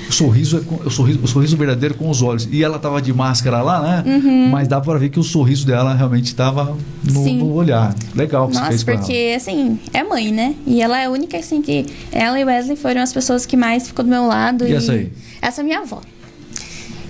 [0.09, 2.47] O sorriso é com, o sorriso, o sorriso verdadeiro com os olhos.
[2.49, 4.03] E ela tava de máscara lá, né?
[4.49, 7.33] Mas dá pra ver que o sorriso dela realmente tava no, Uhum.
[7.39, 7.93] No olhar.
[8.15, 8.99] Legal que você Nossa, fez com ela.
[9.01, 10.55] porque assim, é mãe, né?
[10.65, 11.85] E ela é a única, assim, que.
[12.11, 14.65] Ela e Wesley foram as pessoas que mais ficou do meu lado.
[14.65, 15.11] E essa aí?
[15.41, 16.01] Essa é minha avó.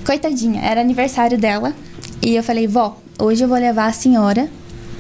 [0.06, 1.74] Coitadinha, era aniversário dela.
[2.22, 4.50] E eu falei, vó, hoje eu vou levar a senhora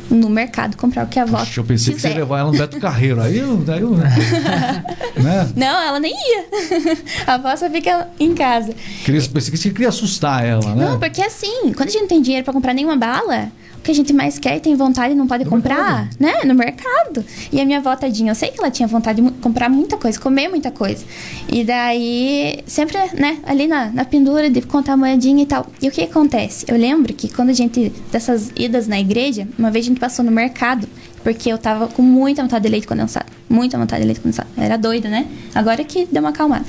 [0.09, 2.19] no mercado comprar o que a avó Poxa, eu pensei que você quiser.
[2.19, 3.21] ia levar ela no Beto Carreiro.
[3.21, 3.63] Aí eu.
[3.67, 5.49] Aí eu né?
[5.55, 6.45] Não, ela nem ia.
[7.27, 8.73] a avó só fica em casa.
[9.03, 10.85] Queria, pensei que você queria assustar ela, né?
[10.89, 13.51] Não, porque assim, quando a gente não tem dinheiro pra comprar nenhuma bala,
[13.87, 16.17] que a gente mais quer e tem vontade e não pode No comprar, mercado.
[16.19, 16.33] né?
[16.43, 17.25] No mercado.
[17.51, 20.19] E a minha avó, tadinha, eu sei que ela tinha vontade de comprar muita coisa,
[20.19, 21.03] comer muita coisa.
[21.47, 25.65] E daí, sempre, né, ali na, na pendura de contar moedinha e tal.
[25.81, 26.65] E o que acontece?
[26.67, 30.23] Eu lembro que quando a gente, dessas idas na igreja, uma vez a gente passou
[30.25, 30.87] no mercado,
[31.23, 33.25] porque eu tava com muita vontade de leite condensado.
[33.49, 34.49] Muita vontade de leite condensado.
[34.57, 35.25] Eu era doida, né?
[35.55, 36.65] Agora que deu uma acalmada.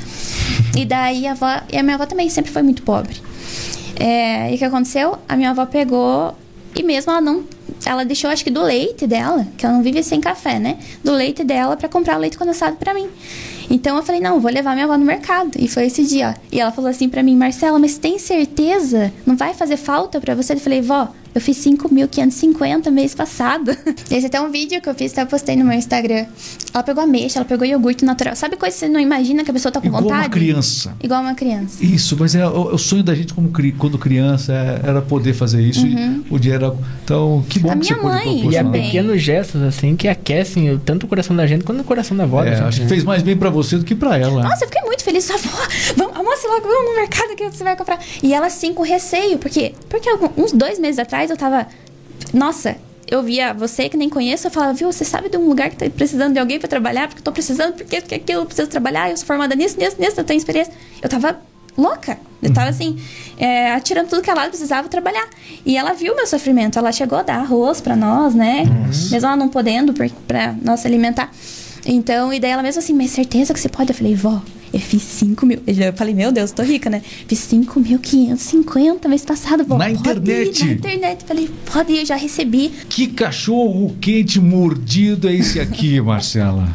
[0.77, 3.17] E daí a avó, e a minha avó também sempre foi muito pobre.
[3.99, 5.19] É, e o que aconteceu?
[5.29, 6.33] A minha avó pegou
[6.79, 7.45] e mesmo ela não.
[7.85, 10.79] Ela deixou, acho que do leite dela, que ela não vive sem café, né?
[11.03, 13.09] Do leite dela pra comprar o leite condensado pra mim.
[13.71, 15.53] Então eu falei, não, vou levar minha avó no mercado.
[15.59, 16.41] E foi esse dia, ó.
[16.51, 19.13] E ela falou assim pra mim, Marcela, mas tem certeza?
[19.27, 20.55] Não vai fazer falta pra você?
[20.55, 21.09] Eu falei, vó,
[21.39, 23.71] eu fiz 5.550 mês passado.
[24.11, 26.27] Esse é até um vídeo que eu fiz, até eu postei no meu Instagram.
[26.73, 28.37] Ela pegou ameixa, ela pegou iogurte natural.
[28.37, 30.23] Sabe coisa que você não imagina que a pessoa tá com Igual vontade?
[30.25, 30.95] uma criança.
[31.03, 31.85] Igual uma criança.
[31.85, 35.33] Isso, mas é o, o sonho da gente como cri- quando criança é- era poder
[35.33, 35.87] fazer isso.
[35.87, 36.75] E o dia era.
[37.05, 37.75] Então, que bom Uhum.
[37.75, 38.65] A que você minha pôde mãe E é proporcionar.
[38.65, 38.85] também.
[38.87, 42.43] pequenos gestos, assim, que aquecem tanto o coração da gente quanto o coração da avó.
[42.43, 42.89] da É, gente, acho que né?
[42.89, 44.43] fez mais bem pra você do que pra ela.
[44.43, 45.29] Nossa, eu fiquei muito feliz.
[45.31, 45.49] Avó,
[45.97, 47.99] vamos, almoce logo, no mercado que você vai comprar.
[48.23, 49.39] E ela assim, com receio.
[49.39, 51.67] Porque algum- uns dois meses atrás eu tava.
[52.33, 52.77] Nossa,
[53.11, 55.77] eu via você que nem conheço, eu falava, viu, você sabe de um lugar que
[55.77, 57.09] tá precisando de alguém pra trabalhar?
[57.09, 59.97] Porque eu tô precisando, porque, porque aquilo eu preciso trabalhar, eu sou formada nisso, nisso,
[59.99, 60.73] nisso, eu tenho experiência.
[61.01, 61.39] Eu tava
[61.77, 62.19] louca.
[62.43, 63.01] Eu tava assim,
[63.39, 65.27] é, atirando tudo que ela precisava trabalhar.
[65.65, 66.79] E ela viu meu sofrimento.
[66.79, 68.65] Ela chegou a dar arroz pra nós, né?
[69.11, 71.33] Mesmo ela não podendo pra, pra nós alimentar.
[71.87, 73.91] Então, e daí ela mesmo assim, mas certeza que você pode?
[73.91, 74.41] Eu falei, vó,
[74.73, 75.61] eu fiz 5 mil.
[75.67, 77.03] Eu falei, meu Deus, tô rica, né?
[77.27, 79.65] Fiz 5.550 mês passado.
[79.77, 80.63] Na internet?
[80.65, 81.25] Ir, na internet.
[81.27, 82.73] Falei, pode ir, eu já recebi.
[82.89, 86.69] Que cachorro quente mordido é esse aqui, Marcela?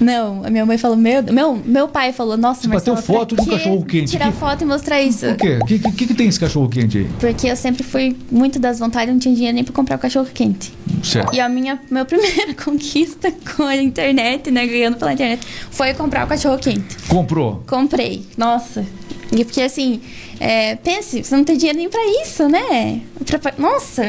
[0.00, 3.36] Não, a minha mãe falou, meu, meu, meu pai falou, nossa, Você Marcela, bateu foto
[3.36, 4.10] quê cachorro quente?
[4.10, 5.26] Tirar Que- foto e mostrar isso.
[5.26, 5.58] O quê?
[5.62, 7.08] O que, que, que tem esse cachorro quente aí?
[7.18, 10.26] Porque eu sempre fui muito das vontades, não tinha dinheiro nem pra comprar o cachorro
[10.32, 10.72] quente.
[11.02, 11.34] Certo.
[11.34, 16.24] E a minha meu primeira conquista com a internet, né, ganhando pela internet, foi comprar
[16.26, 16.84] o cachorro quente.
[17.08, 17.62] Comprou?
[17.66, 18.24] Comprei.
[18.36, 18.84] Nossa.
[19.32, 20.00] E porque assim,
[20.38, 23.00] é, pense, você não tem dinheiro nem pra isso, né?
[23.40, 24.04] Pra- nossa,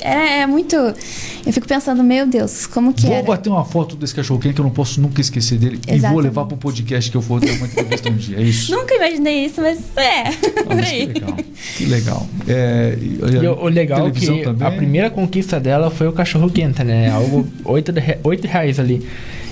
[0.00, 0.76] é, é muito.
[0.76, 3.22] Eu fico pensando, meu Deus, como que Vou era?
[3.26, 5.78] bater uma foto desse cachorro quente que eu não posso nunca esquecer dele.
[5.82, 6.22] E vou Exatamente.
[6.24, 8.38] levar pro podcast que eu for ter uma entrevista um dia.
[8.38, 8.70] É isso?
[8.74, 10.22] Nunca imaginei isso, mas é.
[10.66, 11.36] Ah, mas que legal.
[11.76, 12.26] Que legal.
[12.48, 14.66] É, e, E o, legal é televisão que também.
[14.68, 17.10] a primeira conquista dela foi o cachorro quente, né?
[17.10, 19.06] Algo 8, de, re- oito reais ali.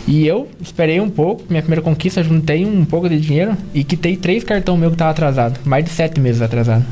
[0.07, 4.16] E eu esperei um pouco, minha primeira conquista, juntei um pouco de dinheiro e quitei
[4.16, 5.61] três cartão meu que tava atrasado.
[5.64, 6.84] Mais de sete meses atrasado.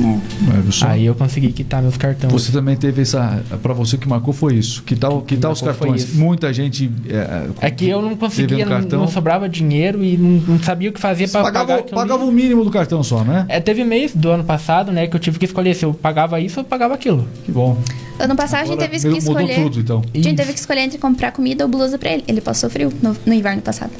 [0.00, 0.86] É, só?
[0.88, 2.32] Aí eu consegui quitar meus cartões.
[2.32, 3.42] Você também teve essa.
[3.62, 4.82] Pra você que marcou foi isso.
[4.82, 6.14] Que tal, que os cartões?
[6.14, 6.90] Muita gente.
[7.08, 9.00] É, É que eu não conseguia, devendo não, cartão.
[9.00, 11.94] não sobrava dinheiro e não, não sabia o que fazer pra pagava, pagar.
[11.94, 13.44] pagava o mínimo do cartão só, né?
[13.48, 16.40] É, teve mês do ano passado, né, que eu tive que escolher se eu pagava
[16.40, 17.26] isso ou pagava aquilo.
[17.44, 17.78] Que bom.
[18.22, 19.54] Ano passado a gente Agora teve que escolher.
[19.56, 20.02] tudo, então.
[20.14, 22.22] A gente teve que escolher entre comprar comida ou blusa pra ele.
[22.28, 23.90] Ele passou frio no, no inverno passado.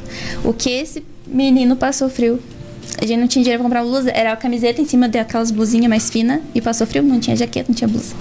[0.45, 2.39] O que esse menino passou frio?
[3.01, 4.11] A gente não tinha dinheiro pra comprar blusa.
[4.13, 6.41] Era a camiseta em cima daquelas blusinhas mais finas.
[6.55, 8.15] E passou frio, não tinha jaqueta, não tinha blusa.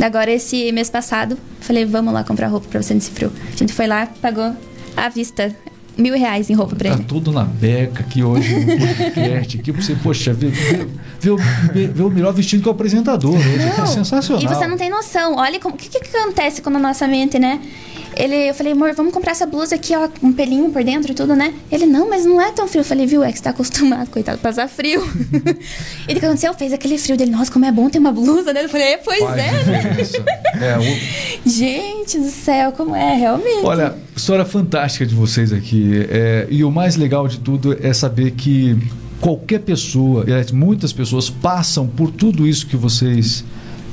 [0.00, 3.30] Agora, esse mês passado, falei, vamos lá comprar roupa pra você nesse frio.
[3.52, 4.50] A gente foi lá, pagou
[4.96, 5.54] à vista
[5.96, 7.04] mil reais em roupa pra Tá ele.
[7.04, 9.58] tudo na beca aqui hoje no podcast.
[9.58, 10.52] Aqui pra você, poxa, ver
[11.30, 11.36] o-
[11.72, 13.64] ver- ver o melhor vestido que o apresentador hoje.
[13.68, 13.80] aqui.
[13.80, 14.42] É sensacional.
[14.42, 15.36] E você não tem noção.
[15.36, 17.60] Olha como- o que, que acontece quando a nossa mente, né?
[18.16, 21.14] Ele, eu falei, amor, vamos comprar essa blusa aqui, ó, um pelinho por dentro e
[21.14, 21.54] tudo, né?
[21.70, 22.80] Ele, não, mas não é tão frio.
[22.80, 25.02] Eu falei, viu, é que você tá acostumado, coitado, passar frio.
[26.08, 26.54] Ele, o que aconteceu?
[26.54, 28.64] Fez aquele frio dele, nossa, como é bom ter uma blusa, né?
[28.64, 29.96] Eu falei, é, pois Faz é, né?
[30.60, 33.64] É, o- Gente do céu, como é, realmente.
[33.64, 36.06] Olha, história fantástica de vocês aqui.
[36.10, 38.76] É, e o mais legal de tudo é saber que
[39.20, 43.44] qualquer pessoa, aliás, muitas pessoas passam por tudo isso que vocês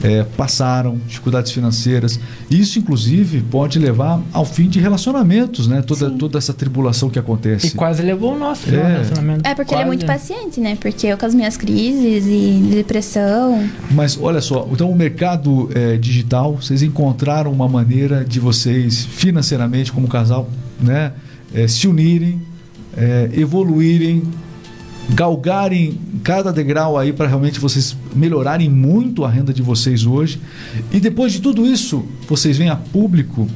[0.03, 2.19] é, passaram, dificuldades financeiras.
[2.49, 5.81] Isso, inclusive, pode levar ao fim de relacionamentos, né?
[5.81, 6.17] Toda, Sim.
[6.17, 7.67] toda essa tribulação que acontece.
[7.67, 8.93] E quase levou o nosso É.
[8.93, 9.47] relacionamento.
[9.47, 9.87] É porque ele é Quase.
[9.87, 10.77] muito paciente, né?
[10.79, 13.67] Porque eu com as minhas crises e depressão.
[13.91, 19.91] Mas olha só, então o mercado eh, digital, vocês encontraram uma maneira de vocês financeiramente
[19.91, 20.49] como casal,
[20.79, 21.11] né,
[21.53, 22.41] eh, se unirem,
[22.97, 24.23] eh, evoluírem,
[25.09, 30.39] galgarem cada degrau aí para realmente vocês melhorarem muito a renda de vocês hoje.
[30.91, 33.47] E depois de tudo isso, vocês vêm a público,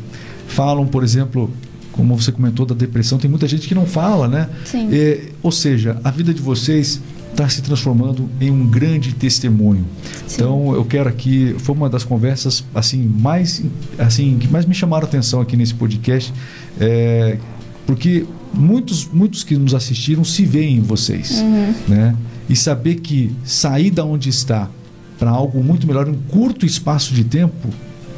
[0.48, 1.50] falam, por exemplo,
[1.92, 4.50] como você comentou da depressão, tem muita gente que não fala, né?
[4.66, 4.90] Sim.
[4.92, 7.00] É, ou seja, a vida de vocês
[7.32, 9.86] está se transformando em um grande testemunho.
[10.28, 10.36] Sim.
[10.36, 13.62] Então eu quero aqui, foi uma das conversas assim mais
[13.98, 16.34] assim que mais me chamaram a atenção aqui nesse podcast,
[16.80, 17.38] é,
[17.86, 18.26] porque
[18.56, 21.42] muitos muitos que nos assistiram se veem em vocês,
[21.88, 22.16] né?
[22.50, 24.70] E saber que sair da onde está
[25.18, 27.70] para algo muito melhor em um curto espaço de tempo,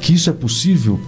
[0.01, 0.99] que isso é possível.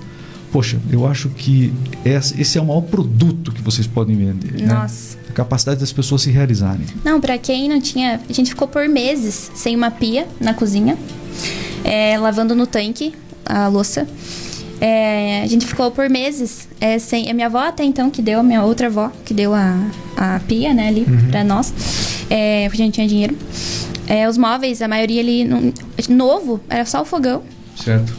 [0.52, 1.72] Poxa, eu acho que
[2.04, 4.62] esse é o maior produto que vocês podem vender.
[4.64, 4.74] né?
[4.74, 5.18] Nossa.
[5.30, 6.86] A capacidade das pessoas se realizarem.
[7.06, 8.20] Não, pra quem não tinha.
[8.28, 10.98] A gente ficou por meses sem uma pia na cozinha,
[11.84, 13.14] é, lavando no tanque
[13.46, 14.08] a louça.
[14.82, 17.30] É, a gente ficou por meses é, sem.
[17.30, 19.76] A minha avó até então, que deu, a minha outra avó, que deu a,
[20.16, 21.74] a pia, né, ali pra nós.
[22.30, 23.36] É, porque a gente tinha dinheiro.
[24.08, 25.44] É, os móveis, a maioria ali.
[25.46, 25.74] não-
[26.10, 27.44] novo, era só o fogão
[27.76, 28.16] Certo?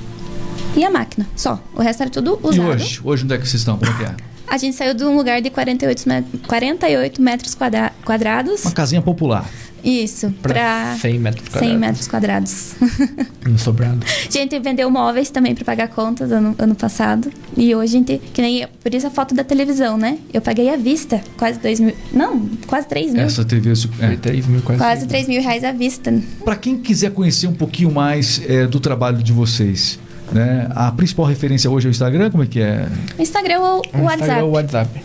[0.76, 1.58] e a máquina, só.
[1.74, 2.56] O resto era tudo usado.
[2.56, 3.00] E hoje?
[3.02, 3.76] Hoje onde é que vocês estão?
[3.78, 4.14] Como é que é?
[4.46, 8.64] A gente saiu de um lugar de 48, met 48 metros quadra- quadrados.
[8.64, 9.48] Uma casinha popular.
[9.84, 11.80] Isso, Pra pra 100 metros 100 quadrados.
[11.80, 12.72] metros quadrados.
[13.48, 14.00] No sobrado.
[14.06, 17.30] a gente vendeu móveis também pra pagar contas ano, ano passado.
[17.56, 18.18] E hoje a gente.
[18.32, 18.66] Que nem.
[18.82, 20.18] Por isso a foto da televisão, né?
[20.32, 21.20] Eu paguei à vista.
[21.38, 21.94] Quase 2 mil.
[22.12, 23.22] Não, quase 3 mil.
[23.22, 23.72] Essa TV.
[24.00, 24.16] É.
[24.16, 24.78] 3 mil quase.
[24.78, 26.12] Quase 3 mil reais à vista.
[26.44, 29.98] Para quem quiser conhecer um pouquinho mais é, do trabalho de vocês,
[30.30, 30.68] né?
[30.74, 32.86] A principal referência hoje é o Instagram, como é que é?
[33.18, 34.22] Instagram ou o O WhatsApp.
[34.22, 35.00] Instagram ou WhatsApp.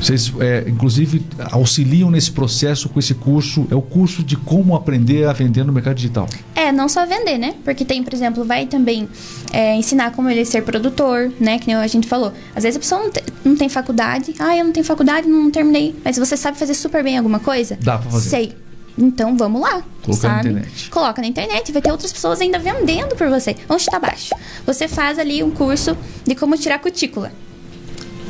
[0.00, 1.22] Vocês, é, inclusive,
[1.52, 3.66] auxiliam nesse processo com esse curso.
[3.70, 6.28] É o curso de como aprender a vender no mercado digital.
[6.54, 7.54] É, não só vender, né?
[7.64, 9.08] Porque tem, por exemplo, vai também
[9.52, 11.58] é, ensinar como ele ser produtor, né?
[11.58, 12.32] Que nem a gente falou.
[12.54, 14.34] Às vezes a pessoa não, te- não tem faculdade.
[14.38, 15.94] Ah, eu não tenho faculdade, não terminei.
[16.04, 17.78] Mas você sabe fazer super bem alguma coisa?
[17.80, 18.28] Dá pra fazer.
[18.30, 18.52] Sei.
[18.98, 19.82] Então vamos lá.
[20.02, 20.48] Colocar na sabe?
[20.50, 20.88] internet.
[20.90, 23.54] Coloca na internet, vai ter outras pessoas ainda vendendo por você.
[23.68, 24.34] Vamos chutar baixo.
[24.66, 25.94] Você faz ali um curso
[26.26, 27.30] de como tirar cutícula.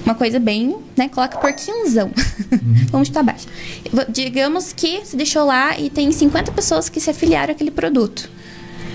[0.06, 1.08] Uma coisa bem, né?
[1.08, 2.12] Coloca por quinzão.
[2.92, 3.48] Vamos chutar baixo.
[4.08, 8.30] Digamos que você deixou lá e tem 50 pessoas que se afiliaram àquele produto.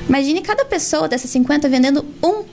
[0.07, 2.45] Imagine cada pessoa dessas 50 vendendo um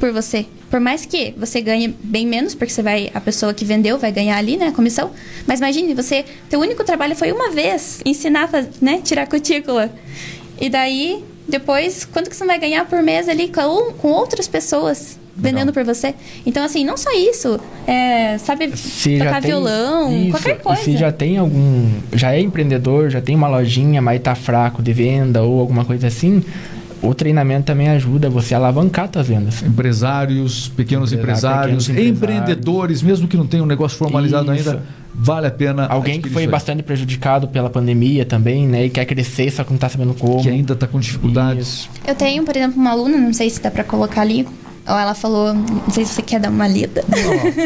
[0.00, 0.44] por você.
[0.68, 4.10] Por mais que você ganhe bem menos, porque você vai, a pessoa que vendeu vai
[4.10, 5.12] ganhar ali, né, a comissão.
[5.46, 9.92] Mas imagine, você, teu único trabalho foi uma vez ensinar, a né, tirar cutícula.
[10.60, 15.16] E daí, depois, quanto que você vai ganhar por mês ali com, com outras pessoas
[15.40, 16.14] vendendo por você?
[16.44, 20.82] Então, assim, não só isso, é, sabe, já tocar tem- violão, Isso, qualquer coisa.
[20.82, 21.88] Você já tem algum.
[22.12, 26.06] Já é empreendedor, já tem uma lojinha, mas tá fraco de venda ou alguma coisa
[26.06, 26.42] assim.
[27.02, 29.62] O treinamento também ajuda você a alavancar suas vendas.
[29.62, 32.46] Empresários, pequenos Empresário, empresários, pequenos empresários.
[32.46, 34.68] empreendedores, mesmo que não tenha um negócio formalizado Isso.
[34.68, 34.82] ainda,
[35.14, 35.86] vale a pena.
[35.86, 36.52] Alguém que foi isso aí.
[36.52, 38.84] bastante prejudicado pela pandemia também, né?
[38.84, 40.42] E quer crescer, só que não tá sabendo como.
[40.42, 41.66] Que ainda está com dificuldades.
[41.68, 41.90] Isso.
[42.06, 44.46] Eu tenho, por exemplo, uma aluna, não sei se dá pra colocar ali,
[44.98, 47.04] ela falou, não sei se você quer dar uma lida.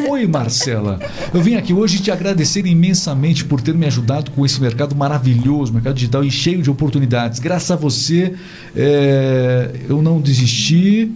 [0.08, 0.98] Ó, Oi, Marcela.
[1.32, 5.72] Eu vim aqui hoje te agradecer imensamente por ter me ajudado com esse mercado maravilhoso,
[5.72, 7.38] mercado digital e cheio de oportunidades.
[7.38, 8.34] Graças a você,
[8.76, 11.10] é, eu não desisti.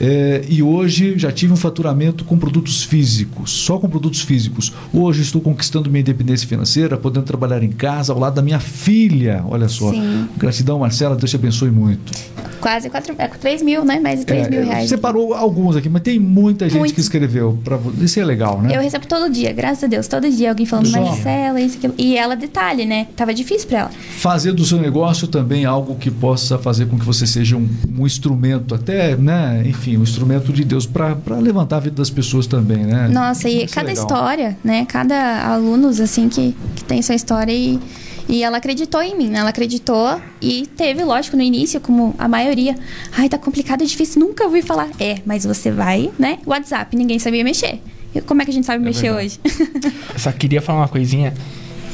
[0.00, 4.72] É, e hoje já tive um faturamento com produtos físicos, só com produtos físicos.
[4.92, 9.44] Hoje estou conquistando minha independência financeira, podendo trabalhar em casa ao lado da minha filha.
[9.46, 9.90] Olha só.
[9.90, 10.26] Sim.
[10.38, 11.14] Gratidão, Marcela.
[11.16, 12.12] Deus te abençoe muito.
[12.60, 13.98] Quase 4, é, 3 mil, né?
[14.00, 14.88] Mais de 3 mil É, reais.
[14.88, 16.94] Separou alguns aqui, mas tem muita gente Muito.
[16.94, 17.58] que escreveu.
[17.64, 18.76] Pra, isso é legal, né?
[18.76, 20.90] Eu recebo todo dia, graças a Deus, todo dia alguém falando.
[20.90, 21.94] Marcela, isso, aquilo.
[21.96, 23.06] E ela, detalhe, né?
[23.16, 23.90] Tava difícil pra ela.
[24.18, 27.66] fazer do seu negócio também algo que possa fazer com que você seja um,
[27.98, 32.46] um instrumento, até, né, enfim, um instrumento de Deus para levantar a vida das pessoas
[32.46, 33.08] também, né?
[33.08, 34.04] Nossa, e Isso é cada legal.
[34.04, 34.84] história, né?
[34.86, 37.78] Cada alunos, assim, que, que tem sua história e,
[38.28, 39.38] e ela acreditou em mim, né?
[39.38, 42.76] Ela acreditou e teve, lógico, no início, como a maioria.
[43.16, 44.88] Ai, tá complicado, é difícil, nunca ouvi falar.
[44.98, 46.38] É, mas você vai, né?
[46.46, 47.80] WhatsApp, ninguém sabia mexer.
[48.14, 49.40] E como é que a gente sabe mexer verdade.
[49.44, 49.82] hoje?
[50.12, 51.32] Eu só queria falar uma coisinha.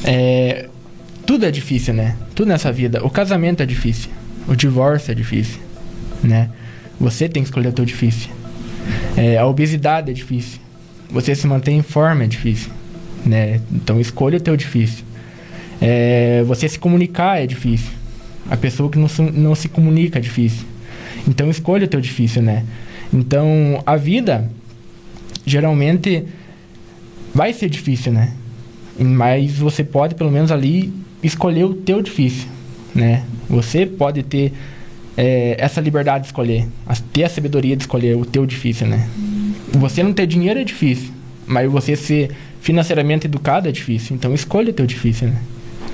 [0.03, 0.67] É,
[1.25, 2.15] tudo é difícil, né?
[2.33, 3.05] Tudo nessa vida.
[3.05, 4.09] O casamento é difícil.
[4.47, 5.59] O divórcio é difícil,
[6.23, 6.49] né?
[6.99, 8.29] Você tem que escolher o teu difícil.
[9.15, 10.59] É, a obesidade é difícil.
[11.09, 12.71] Você se manter em forma é difícil,
[13.25, 13.61] né?
[13.71, 15.05] Então escolha o teu difícil.
[15.81, 17.91] É, você se comunicar é difícil.
[18.49, 20.65] A pessoa que não se, não se comunica é difícil.
[21.27, 22.63] Então escolha o teu difícil, né?
[23.13, 24.49] Então a vida
[25.45, 26.25] geralmente
[27.33, 28.33] vai ser difícil, né?
[28.99, 32.47] Mas você pode pelo menos ali escolher o teu difícil,
[32.93, 33.23] né?
[33.49, 34.53] Você pode ter
[35.17, 39.09] é, essa liberdade de escolher, a- ter a sabedoria de escolher o teu difícil, né?
[39.73, 41.09] Você não ter dinheiro é difícil,
[41.45, 44.15] mas você ser financeiramente educado é difícil.
[44.15, 45.41] Então escolha o teu difícil, né?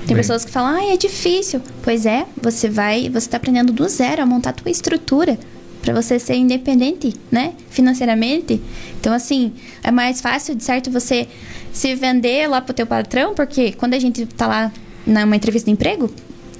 [0.06, 1.62] Tem pessoas que falam, ai, é difícil.
[1.82, 5.38] Pois é, você vai, você tá aprendendo do zero a montar a tua estrutura
[5.80, 8.60] para você ser independente, né, financeiramente.
[9.00, 9.52] Então assim,
[9.82, 11.26] é mais fácil, de certo, você
[11.72, 14.72] se vender lá pro teu patrão, porque quando a gente tá lá
[15.06, 16.10] numa entrevista de emprego,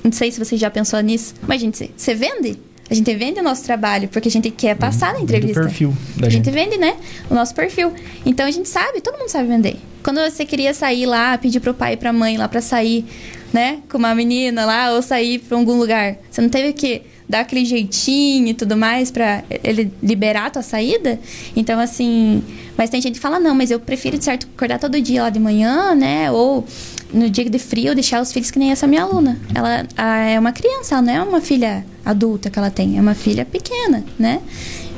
[0.04, 2.58] não sei se você já pensou nisso, mas gente, você vende?
[2.90, 5.62] A gente vende o nosso trabalho porque a gente quer passar na Vende o entrevista.
[5.62, 6.54] perfil da a gente gente.
[6.54, 6.96] vende, né?
[7.30, 7.90] O nosso perfil.
[8.26, 9.76] Então a gente sabe, todo mundo sabe vender.
[10.02, 13.06] Quando você queria sair lá, pedir pro pai e pra mãe lá pra sair,
[13.54, 17.40] né, com uma menina lá ou sair pra algum lugar, você não teve que dar
[17.40, 21.18] aquele jeitinho e tudo mais pra ele liberar a tua saída?
[21.56, 22.42] Então assim,
[22.76, 25.30] mas tem gente que fala não, mas eu prefiro de certo acordar todo dia lá
[25.30, 26.66] de manhã, né, ou
[27.14, 29.38] no dia de frio deixar os filhos que nem essa minha aluna.
[29.54, 33.00] Ela ah, é uma criança, ela não é uma filha adulta que ela tem, é
[33.00, 34.40] uma filha pequena, né?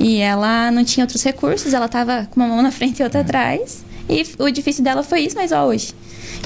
[0.01, 3.21] E ela não tinha outros recursos, ela tava com uma mão na frente e outra
[3.21, 3.85] atrás.
[4.09, 5.93] E o difícil dela foi isso, mas ó, hoje.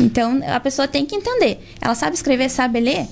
[0.01, 1.65] Então a pessoa tem que entender.
[1.81, 3.07] Ela sabe escrever, sabe ler?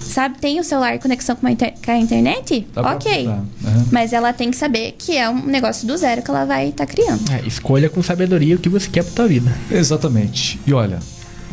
[0.00, 2.66] Sabe, tem o celular e conexão com, a inter- com a internet?
[2.74, 3.26] Dá ok.
[3.28, 3.42] né?
[3.90, 6.84] Mas ela tem que saber que é um negócio do zero que ela vai estar
[6.86, 7.22] criando.
[7.32, 9.50] É, escolha com sabedoria o que você quer pra tua vida.
[9.70, 10.60] Exatamente.
[10.66, 10.98] E olha,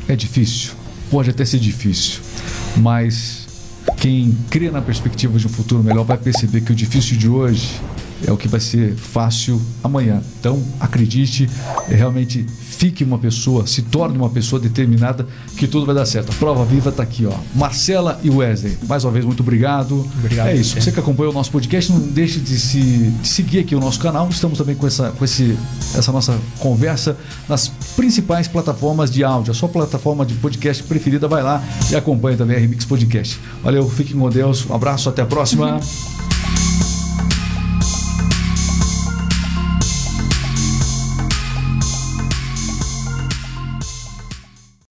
[0.09, 0.71] é difícil,
[1.09, 2.19] pode até ser difícil,
[2.77, 3.47] mas
[3.97, 7.79] quem crê na perspectiva de um futuro melhor vai perceber que o difícil de hoje
[8.25, 10.21] é o que vai ser fácil amanhã.
[10.39, 11.49] Então, acredite,
[11.87, 12.45] realmente
[12.79, 15.27] fique uma pessoa, se torne uma pessoa determinada
[15.57, 16.31] que tudo vai dar certo.
[16.31, 17.33] A prova viva está aqui, ó.
[17.53, 18.77] Marcela e Wesley.
[18.87, 20.07] Mais uma vez, muito obrigado.
[20.17, 20.79] Obrigado É isso.
[20.79, 20.89] você.
[20.89, 22.79] Que acompanhou o nosso podcast, não deixe de, se,
[23.21, 24.29] de seguir aqui o nosso canal.
[24.29, 25.57] Estamos também com, essa, com esse,
[25.93, 27.17] essa nossa conversa
[27.49, 27.67] nas
[27.97, 29.51] principais plataformas de áudio.
[29.51, 31.61] A sua plataforma de podcast preferida, vai lá
[31.91, 33.37] e acompanhe também a Remix Podcast.
[33.61, 34.65] Valeu, fiquem com Deus.
[34.69, 35.81] Um abraço, até a próxima.